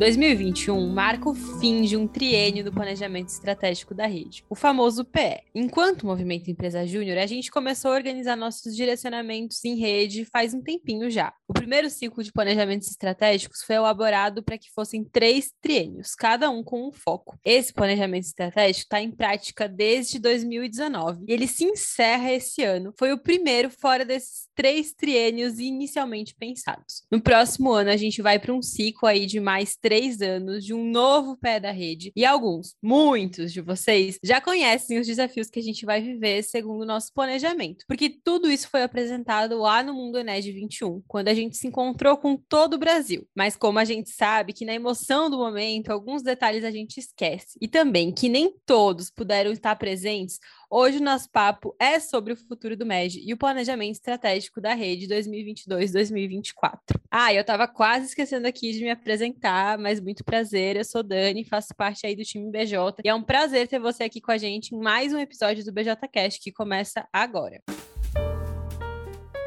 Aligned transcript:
2021 0.00 0.88
marca 0.88 1.28
o 1.28 1.34
fim 1.34 1.82
de 1.82 1.94
um 1.94 2.08
triênio 2.08 2.64
do 2.64 2.72
planejamento 2.72 3.28
estratégico 3.28 3.94
da 3.94 4.06
rede, 4.06 4.42
o 4.48 4.54
famoso 4.54 5.04
PE. 5.04 5.42
Enquanto 5.54 6.06
Movimento 6.06 6.50
Empresa 6.50 6.86
Júnior, 6.86 7.18
a 7.18 7.26
gente 7.26 7.50
começou 7.50 7.90
a 7.90 7.96
organizar 7.96 8.34
nossos 8.34 8.74
direcionamentos 8.74 9.62
em 9.62 9.76
rede 9.76 10.24
faz 10.24 10.54
um 10.54 10.62
tempinho 10.62 11.10
já. 11.10 11.34
O 11.46 11.52
primeiro 11.52 11.90
ciclo 11.90 12.22
de 12.22 12.32
planejamentos 12.32 12.88
estratégicos 12.88 13.62
foi 13.62 13.76
elaborado 13.76 14.42
para 14.42 14.56
que 14.56 14.70
fossem 14.70 15.04
três 15.04 15.52
triênios, 15.60 16.14
cada 16.14 16.48
um 16.48 16.64
com 16.64 16.88
um 16.88 16.92
foco. 16.92 17.38
Esse 17.44 17.70
planejamento 17.70 18.24
estratégico 18.24 18.84
está 18.84 19.02
em 19.02 19.10
prática 19.10 19.68
desde 19.68 20.18
2019 20.18 21.26
e 21.28 21.32
ele 21.34 21.46
se 21.46 21.64
encerra 21.64 22.32
esse 22.32 22.62
ano. 22.62 22.94
Foi 22.98 23.12
o 23.12 23.18
primeiro 23.18 23.68
fora 23.68 24.02
desses 24.02 24.48
três 24.54 24.94
triênios 24.94 25.58
inicialmente 25.58 26.34
pensados. 26.34 27.02
No 27.10 27.20
próximo 27.20 27.70
ano, 27.70 27.90
a 27.90 27.96
gente 27.98 28.22
vai 28.22 28.38
para 28.38 28.54
um 28.54 28.62
ciclo 28.62 29.06
aí 29.06 29.26
de 29.26 29.40
mais 29.40 29.76
três 29.76 29.89
anos 30.20 30.64
de 30.64 30.72
um 30.72 30.84
novo 30.84 31.36
pé 31.36 31.58
da 31.58 31.70
rede. 31.70 32.12
E 32.14 32.24
alguns, 32.24 32.74
muitos 32.82 33.52
de 33.52 33.60
vocês, 33.60 34.18
já 34.22 34.40
conhecem 34.40 34.98
os 34.98 35.06
desafios 35.06 35.48
que 35.48 35.58
a 35.58 35.62
gente 35.62 35.84
vai 35.84 36.00
viver 36.00 36.42
segundo 36.42 36.82
o 36.82 36.86
nosso 36.86 37.12
planejamento, 37.12 37.84
porque 37.88 38.08
tudo 38.08 38.50
isso 38.50 38.68
foi 38.68 38.82
apresentado 38.82 39.58
lá 39.58 39.82
no 39.82 39.94
Mundo 39.94 40.18
Ened 40.18 40.50
21, 40.52 41.02
quando 41.06 41.28
a 41.28 41.34
gente 41.34 41.56
se 41.56 41.66
encontrou 41.66 42.16
com 42.16 42.36
todo 42.36 42.74
o 42.74 42.78
Brasil. 42.78 43.26
Mas 43.34 43.56
como 43.56 43.78
a 43.78 43.84
gente 43.84 44.10
sabe 44.10 44.52
que 44.52 44.64
na 44.64 44.74
emoção 44.74 45.28
do 45.30 45.38
momento, 45.38 45.90
alguns 45.90 46.22
detalhes 46.22 46.64
a 46.64 46.70
gente 46.70 46.98
esquece. 46.98 47.58
E 47.60 47.68
também 47.68 48.12
que 48.12 48.28
nem 48.28 48.54
todos 48.66 49.10
puderam 49.10 49.50
estar 49.50 49.74
presentes, 49.76 50.38
Hoje 50.72 50.98
o 50.98 51.02
nosso 51.02 51.28
papo 51.28 51.74
é 51.80 51.98
sobre 51.98 52.32
o 52.32 52.36
futuro 52.36 52.76
do 52.76 52.86
MED 52.86 53.20
e 53.26 53.32
o 53.32 53.36
planejamento 53.36 53.96
estratégico 53.96 54.60
da 54.60 54.72
rede 54.72 55.08
2022-2024. 55.08 56.78
Ah, 57.10 57.34
eu 57.34 57.40
estava 57.40 57.66
quase 57.66 58.06
esquecendo 58.06 58.46
aqui 58.46 58.70
de 58.70 58.84
me 58.84 58.90
apresentar, 58.90 59.76
mas 59.78 59.98
muito 59.98 60.24
prazer. 60.24 60.76
Eu 60.76 60.84
sou 60.84 61.02
Dani, 61.02 61.42
faço 61.44 61.74
parte 61.74 62.06
aí 62.06 62.14
do 62.14 62.22
time 62.22 62.48
BJ 62.52 63.02
e 63.04 63.08
é 63.08 63.14
um 63.14 63.22
prazer 63.22 63.66
ter 63.66 63.80
você 63.80 64.04
aqui 64.04 64.20
com 64.20 64.30
a 64.30 64.38
gente 64.38 64.72
em 64.72 64.78
mais 64.78 65.12
um 65.12 65.18
episódio 65.18 65.64
do 65.64 65.72
BJ 65.72 66.06
Cast 66.06 66.40
que 66.40 66.52
começa 66.52 67.04
agora. 67.12 67.60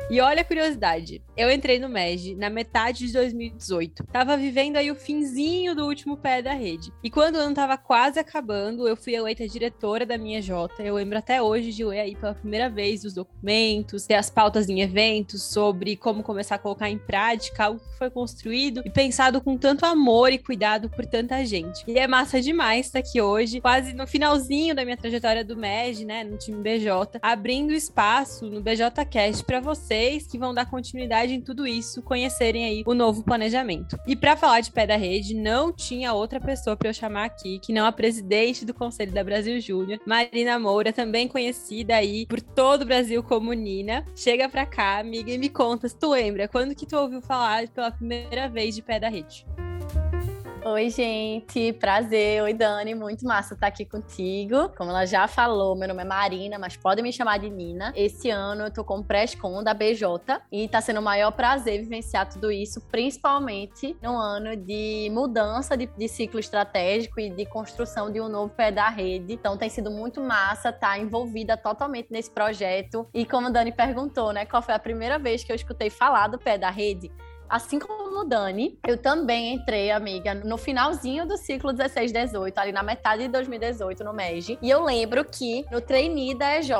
E 0.09 0.19
olha 0.19 0.41
a 0.41 0.45
curiosidade, 0.45 1.23
eu 1.35 1.49
entrei 1.49 1.79
no 1.79 1.87
MEG 1.87 2.35
na 2.35 2.49
metade 2.49 3.07
de 3.07 3.13
2018. 3.13 4.03
Tava 4.11 4.35
vivendo 4.35 4.75
aí 4.75 4.91
o 4.91 4.95
finzinho 4.95 5.73
do 5.73 5.85
último 5.85 6.17
pé 6.17 6.41
da 6.41 6.53
rede. 6.53 6.91
E 7.01 7.09
quando 7.09 7.35
o 7.35 7.39
ano 7.39 7.55
tava 7.55 7.77
quase 7.77 8.19
acabando, 8.19 8.87
eu 8.87 8.97
fui 8.97 9.15
eleita 9.15 9.47
diretora 9.47 10.05
da 10.05 10.17
minha 10.17 10.41
J. 10.41 10.83
Eu 10.83 10.95
lembro 10.95 11.17
até 11.17 11.41
hoje 11.41 11.71
de 11.71 11.85
ler 11.85 12.01
aí 12.01 12.15
pela 12.15 12.35
primeira 12.35 12.69
vez 12.69 13.05
os 13.05 13.13
documentos, 13.13 14.05
ter 14.05 14.15
as 14.15 14.29
pautas 14.29 14.67
em 14.67 14.81
eventos 14.81 15.41
sobre 15.41 15.95
como 15.95 16.21
começar 16.21 16.55
a 16.55 16.59
colocar 16.59 16.89
em 16.89 16.97
prática 16.97 17.65
algo 17.65 17.79
que 17.79 17.97
foi 17.97 18.09
construído 18.09 18.81
e 18.85 18.89
pensado 18.89 19.41
com 19.41 19.57
tanto 19.57 19.85
amor 19.85 20.31
e 20.31 20.37
cuidado 20.37 20.89
por 20.89 21.05
tanta 21.05 21.43
gente. 21.45 21.83
E 21.87 21.97
é 21.97 22.07
massa 22.07 22.41
demais 22.41 22.87
estar 22.87 22.99
aqui 22.99 23.21
hoje, 23.21 23.61
quase 23.61 23.93
no 23.93 24.05
finalzinho 24.05 24.75
da 24.75 24.83
minha 24.83 24.97
trajetória 24.97 25.45
do 25.45 25.55
MEG, 25.55 26.03
né, 26.03 26.23
no 26.25 26.37
time 26.37 26.61
BJ, 26.61 27.19
abrindo 27.21 27.71
espaço 27.71 28.45
no 28.47 28.61
BJ 28.61 29.05
Cast 29.05 29.43
para 29.45 29.61
você 29.61 29.92
vocês 29.93 30.25
que 30.25 30.39
vão 30.39 30.53
dar 30.55 30.65
continuidade 30.65 31.33
em 31.33 31.41
tudo 31.41 31.67
isso, 31.67 32.01
conhecerem 32.01 32.65
aí 32.65 32.83
o 32.85 32.95
novo 32.95 33.23
planejamento. 33.23 33.95
E 34.07 34.15
para 34.15 34.35
falar 34.35 34.59
de 34.61 34.71
pé 34.71 34.87
da 34.87 34.95
rede, 34.95 35.35
não 35.35 35.71
tinha 35.71 36.13
outra 36.13 36.39
pessoa 36.39 36.75
para 36.75 36.89
eu 36.89 36.93
chamar 36.93 37.25
aqui 37.25 37.59
que 37.59 37.71
não 37.71 37.85
a 37.85 37.91
presidente 37.91 38.65
do 38.65 38.73
Conselho 38.73 39.11
da 39.11 39.23
Brasil 39.23 39.59
Júnior, 39.59 39.99
Marina 40.05 40.57
Moura, 40.57 40.91
também 40.91 41.27
conhecida 41.27 41.95
aí 41.95 42.25
por 42.25 42.41
todo 42.41 42.81
o 42.81 42.85
Brasil 42.85 43.21
como 43.21 43.53
Nina. 43.53 44.03
Chega 44.15 44.49
pra 44.49 44.65
cá, 44.65 44.97
amiga, 44.97 45.31
e 45.31 45.37
me 45.37 45.49
conta 45.49 45.87
tu 45.87 46.09
lembra, 46.09 46.47
quando 46.47 46.73
que 46.73 46.87
tu 46.87 46.97
ouviu 46.97 47.21
falar 47.21 47.67
pela 47.67 47.91
primeira 47.91 48.49
vez 48.49 48.73
de 48.73 48.81
pé 48.81 48.99
da 48.99 49.09
rede? 49.09 49.45
Oi, 50.65 50.89
gente, 50.89 51.73
prazer. 51.73 52.41
Oi, 52.41 52.53
Dani, 52.53 52.95
muito 52.95 53.25
massa 53.25 53.53
estar 53.53 53.67
aqui 53.67 53.83
contigo. 53.83 54.69
Como 54.77 54.91
ela 54.91 55.05
já 55.05 55.27
falou, 55.27 55.75
meu 55.75 55.89
nome 55.89 56.03
é 56.03 56.05
Marina, 56.05 56.57
mas 56.57 56.77
podem 56.77 57.03
me 57.03 57.11
chamar 57.11 57.37
de 57.37 57.49
Nina. 57.49 57.91
Esse 57.93 58.29
ano 58.29 58.63
eu 58.63 58.71
tô 58.71 58.81
com 58.81 59.03
pré-com 59.03 59.61
da 59.61 59.73
BJ 59.73 60.41
e 60.49 60.69
tá 60.69 60.79
sendo 60.79 61.01
o 61.01 61.03
maior 61.03 61.31
prazer 61.31 61.81
vivenciar 61.81 62.29
tudo 62.29 62.49
isso, 62.49 62.79
principalmente 62.79 63.97
no 64.01 64.15
ano 64.15 64.55
de 64.55 65.09
mudança 65.11 65.75
de, 65.75 65.85
de 65.85 66.07
ciclo 66.07 66.39
estratégico 66.39 67.19
e 67.19 67.29
de 67.29 67.45
construção 67.45 68.09
de 68.09 68.21
um 68.21 68.29
novo 68.29 68.53
pé 68.53 68.71
da 68.71 68.87
rede. 68.87 69.33
Então 69.33 69.57
tem 69.57 69.69
sido 69.69 69.91
muito 69.91 70.21
massa 70.21 70.69
estar 70.69 70.91
tá 70.91 70.97
envolvida 70.97 71.57
totalmente 71.57 72.07
nesse 72.09 72.31
projeto. 72.31 73.05
E 73.13 73.25
como 73.25 73.47
a 73.47 73.49
Dani 73.49 73.73
perguntou, 73.73 74.31
né, 74.31 74.45
qual 74.45 74.61
foi 74.61 74.73
a 74.73 74.79
primeira 74.79 75.19
vez 75.19 75.43
que 75.43 75.51
eu 75.51 75.57
escutei 75.57 75.89
falar 75.89 76.29
do 76.29 76.39
pé 76.39 76.57
da 76.57 76.69
rede? 76.69 77.11
Assim 77.49 77.77
como 77.77 78.21
o 78.21 78.23
Dani, 78.23 78.79
eu 78.87 78.97
também 78.97 79.53
entrei, 79.53 79.91
amiga, 79.91 80.33
no 80.33 80.57
finalzinho 80.57 81.27
do 81.27 81.37
ciclo 81.37 81.71
16-18, 81.73 82.53
ali 82.57 82.71
na 82.71 82.81
metade 82.81 83.23
de 83.23 83.29
2018 83.29 84.03
no 84.03 84.13
MEG. 84.13 84.57
E 84.61 84.69
eu 84.69 84.83
lembro 84.83 85.23
que 85.23 85.65
no 85.71 85.79
trainee 85.79 86.37
da 86.37 86.57
EJ, 86.57 86.71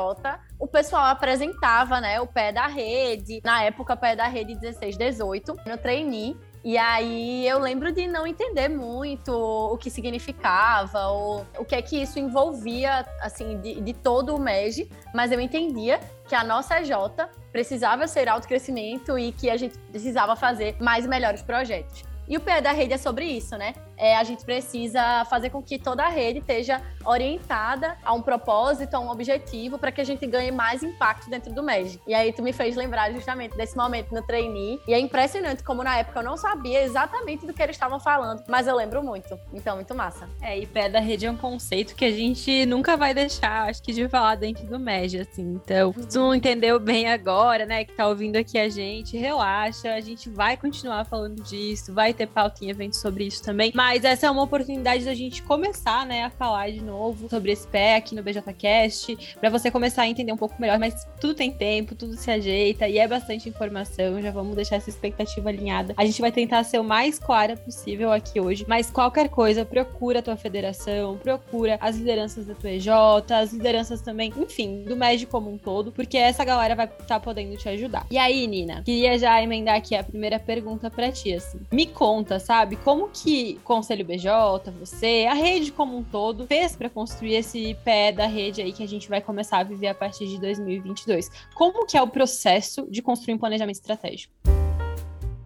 o 0.60 0.68
pessoal 0.68 1.06
apresentava, 1.06 2.02
né, 2.02 2.20
o 2.22 2.28
pé 2.28 2.52
da 2.52 2.68
rede, 2.68 3.42
na 3.44 3.64
época, 3.64 3.96
pé 3.96 4.16
da 4.16 4.28
rede 4.28 4.56
16-18, 4.56 5.56
no 5.68 5.78
trainee. 5.78 6.36
E 6.64 6.78
aí 6.78 7.46
eu 7.46 7.60
lembro 7.60 7.92
de 7.92 8.08
não 8.08 8.26
entender 8.26 8.70
muito 8.70 9.34
o 9.34 9.78
que 9.78 9.90
significava, 9.90 11.08
ou 11.08 11.46
o 11.60 11.66
que 11.66 11.76
é 11.76 11.82
que 11.82 12.02
isso 12.02 12.18
envolvia, 12.18 13.06
assim, 13.22 13.60
de, 13.60 13.82
de 13.82 13.94
todo 13.94 14.34
o 14.34 14.40
MEG, 14.40 14.90
mas 15.14 15.34
eu 15.34 15.42
entendia 15.42 16.00
que 16.26 16.34
a 16.34 16.44
nossa 16.44 16.82
J 16.82 17.30
precisava 17.52 18.08
ser 18.08 18.30
alto 18.30 18.48
crescimento 18.48 19.20
e 19.20 19.34
que 19.34 19.50
a 19.50 19.58
gente 19.58 19.78
precisava 19.78 20.38
fazer 20.38 20.78
mais 20.80 21.06
melhores 21.06 21.42
projetos. 21.42 22.04
E 22.30 22.38
o 22.38 22.40
pé 22.40 22.62
da 22.62 22.72
rede 22.72 22.94
é 22.94 22.98
sobre 22.98 23.26
isso, 23.26 23.58
né? 23.58 23.74
É, 23.98 24.18
a 24.18 24.24
gente 24.24 24.44
precisa 24.44 25.26
fazer 25.26 25.50
com 25.50 25.62
que 25.62 25.78
toda 25.78 26.04
a 26.04 26.10
rede 26.10 26.40
esteja 26.40 26.82
orientada 27.06 27.98
a 28.04 28.14
um 28.14 28.22
propósito, 28.22 28.96
a 28.96 29.00
um 29.00 29.10
objetivo, 29.10 29.78
para 29.78 29.92
que 29.92 30.02
a 30.02 30.04
gente 30.04 30.26
ganhe 30.26 30.52
mais 30.52 30.84
impacto 30.84 31.30
dentro 31.30 31.54
do 31.54 31.62
MEG. 31.62 32.00
E 32.08 32.14
aí 32.14 32.32
tu 32.32 32.42
me 32.42 32.54
fez 32.54 32.76
lembrar 32.76 33.12
justamente 33.12 33.56
desse 33.56 33.76
momento 33.76 34.14
no 34.14 34.22
trainee. 34.22 34.80
E 34.88 34.94
é 34.94 35.00
impressionante 35.00 35.64
como 35.64 35.84
na 35.84 35.98
época 35.98 36.20
eu 36.20 36.24
não 36.24 36.38
sabia 36.38 36.84
exatamente 36.84 37.46
do 37.46 37.54
que 37.54 37.62
eles 37.62 37.76
estavam 37.76 38.00
falando, 38.00 38.44
mas 38.48 38.68
eu 38.68 38.76
lembro 38.76 39.04
muito. 39.04 39.38
Então, 39.54 39.76
muito 39.76 39.94
massa. 39.94 40.30
É, 40.42 40.58
e 40.58 40.66
pé 40.66 40.90
da 40.90 41.00
rede 41.00 41.26
é 41.26 41.32
um 41.32 41.38
conceito 41.38 41.96
que 41.96 42.06
a 42.06 42.12
gente 42.12 42.66
nunca 42.66 42.96
vai 42.96 43.14
deixar, 43.14 43.70
acho 43.70 43.82
que, 43.82 43.94
de 43.94 44.08
falar 44.08 44.36
dentro 44.36 44.66
do 44.66 44.80
MEG, 44.80 45.20
assim. 45.20 45.60
Então, 45.64 45.94
se 45.94 46.08
tu 46.08 46.20
não 46.20 46.36
entendeu 46.36 46.80
bem 46.80 47.10
agora, 47.10 47.66
né, 47.66 47.84
que 47.84 47.94
tá 47.94 48.08
ouvindo 48.08 48.38
aqui 48.38 48.58
a 48.58 48.70
gente, 48.70 49.18
relaxa, 49.18 49.94
a 49.94 50.00
gente 50.00 50.30
vai 50.30 50.56
continuar 50.58 51.06
falando 51.06 51.42
disso, 51.44 51.94
vai 51.94 52.14
ter 52.14 52.28
pauta 52.28 52.64
em 52.64 52.70
eventos 52.70 53.00
sobre 53.00 53.26
isso 53.26 53.44
também. 53.44 53.72
Mas 53.76 53.83
essa 54.04 54.28
é 54.28 54.32
uma 54.32 54.44
oportunidade 54.44 55.06
da 55.06 55.14
gente 55.14 55.42
começar, 55.44 56.06
né, 56.06 56.24
a 56.24 56.30
falar 56.30 56.72
de 56.72 56.82
novo 56.82 57.30
sobre 57.30 57.52
esse 57.52 57.68
pé 57.68 57.96
aqui 57.96 58.16
no 58.16 58.24
BJCast, 58.24 59.36
para 59.40 59.50
você 59.50 59.70
começar 59.70 60.04
a 60.04 60.08
entender 60.08 60.32
um 60.32 60.38
pouco 60.38 60.56
melhor. 60.60 60.80
Mas 60.80 61.08
tudo 61.20 61.34
tem 61.34 61.52
tempo, 61.52 61.96
tudo 61.96 62.16
se 62.16 62.30
ajeita 62.32 62.88
e 62.88 62.98
é 62.98 63.08
bastante 63.08 63.50
informação. 63.50 64.22
Já 64.22 64.32
vamos 64.32 64.56
deixar 64.56 64.78
essa 64.78 64.90
expectativa 64.90 65.50
alinhada. 65.50 65.94
A 65.98 66.06
gente 66.06 66.22
vai 66.22 66.32
tentar 66.32 66.64
ser 66.64 66.80
o 66.80 66.84
mais 66.84 67.20
clara 67.20 67.58
possível 67.58 68.12
aqui 68.12 68.40
hoje. 68.40 68.66
Mas 68.68 68.90
qualquer 68.90 69.30
coisa, 69.30 69.66
procura 69.66 70.20
a 70.20 70.22
tua 70.22 70.38
federação, 70.38 71.18
procura 71.18 71.78
as 71.82 71.98
lideranças 71.98 72.46
da 72.46 72.56
tua 72.56 72.72
EJ, 72.72 72.88
as 73.32 73.52
lideranças 73.52 74.02
também, 74.02 74.34
enfim, 74.38 74.84
do 74.84 74.96
MED 74.96 75.26
como 75.26 75.52
um 75.52 75.58
todo, 75.58 75.92
porque 75.92 76.18
essa 76.18 76.44
galera 76.44 76.76
vai 76.76 76.86
estar 76.86 77.06
tá 77.06 77.20
podendo 77.20 77.56
te 77.58 77.68
ajudar. 77.70 78.06
E 78.10 78.18
aí, 78.18 78.46
Nina, 78.48 78.84
queria 78.84 79.18
já 79.18 79.42
emendar 79.42 79.76
aqui 79.76 79.96
a 79.96 80.04
primeira 80.04 80.40
pergunta 80.40 80.90
para 80.90 81.12
ti, 81.12 81.34
assim. 81.34 81.60
Me 81.72 81.86
conta, 81.86 82.40
sabe, 82.40 82.76
como 82.78 83.10
que 83.10 83.60
Conselho 83.74 84.06
BJ, 84.06 84.70
você, 84.80 85.26
a 85.28 85.34
rede 85.34 85.72
como 85.72 85.98
um 85.98 86.04
todo, 86.04 86.46
fez 86.46 86.76
para 86.76 86.92
construir 86.92 87.34
esse 87.34 87.76
pé 87.84 88.12
da 88.12 88.28
rede 88.28 88.62
aí 88.62 88.72
que 88.72 88.84
a 88.84 88.88
gente 88.88 89.10
vai 89.10 89.20
começar 89.20 89.58
a 89.58 89.64
viver 89.64 89.88
a 89.88 89.96
partir 89.96 90.28
de 90.28 90.40
2022? 90.40 91.32
Como 91.56 91.84
que 91.88 91.98
é 91.98 92.02
o 92.02 92.08
processo 92.08 92.88
de 92.88 93.02
construir 93.02 93.34
um 93.34 93.40
planejamento 93.40 93.78
estratégico? 93.78 94.32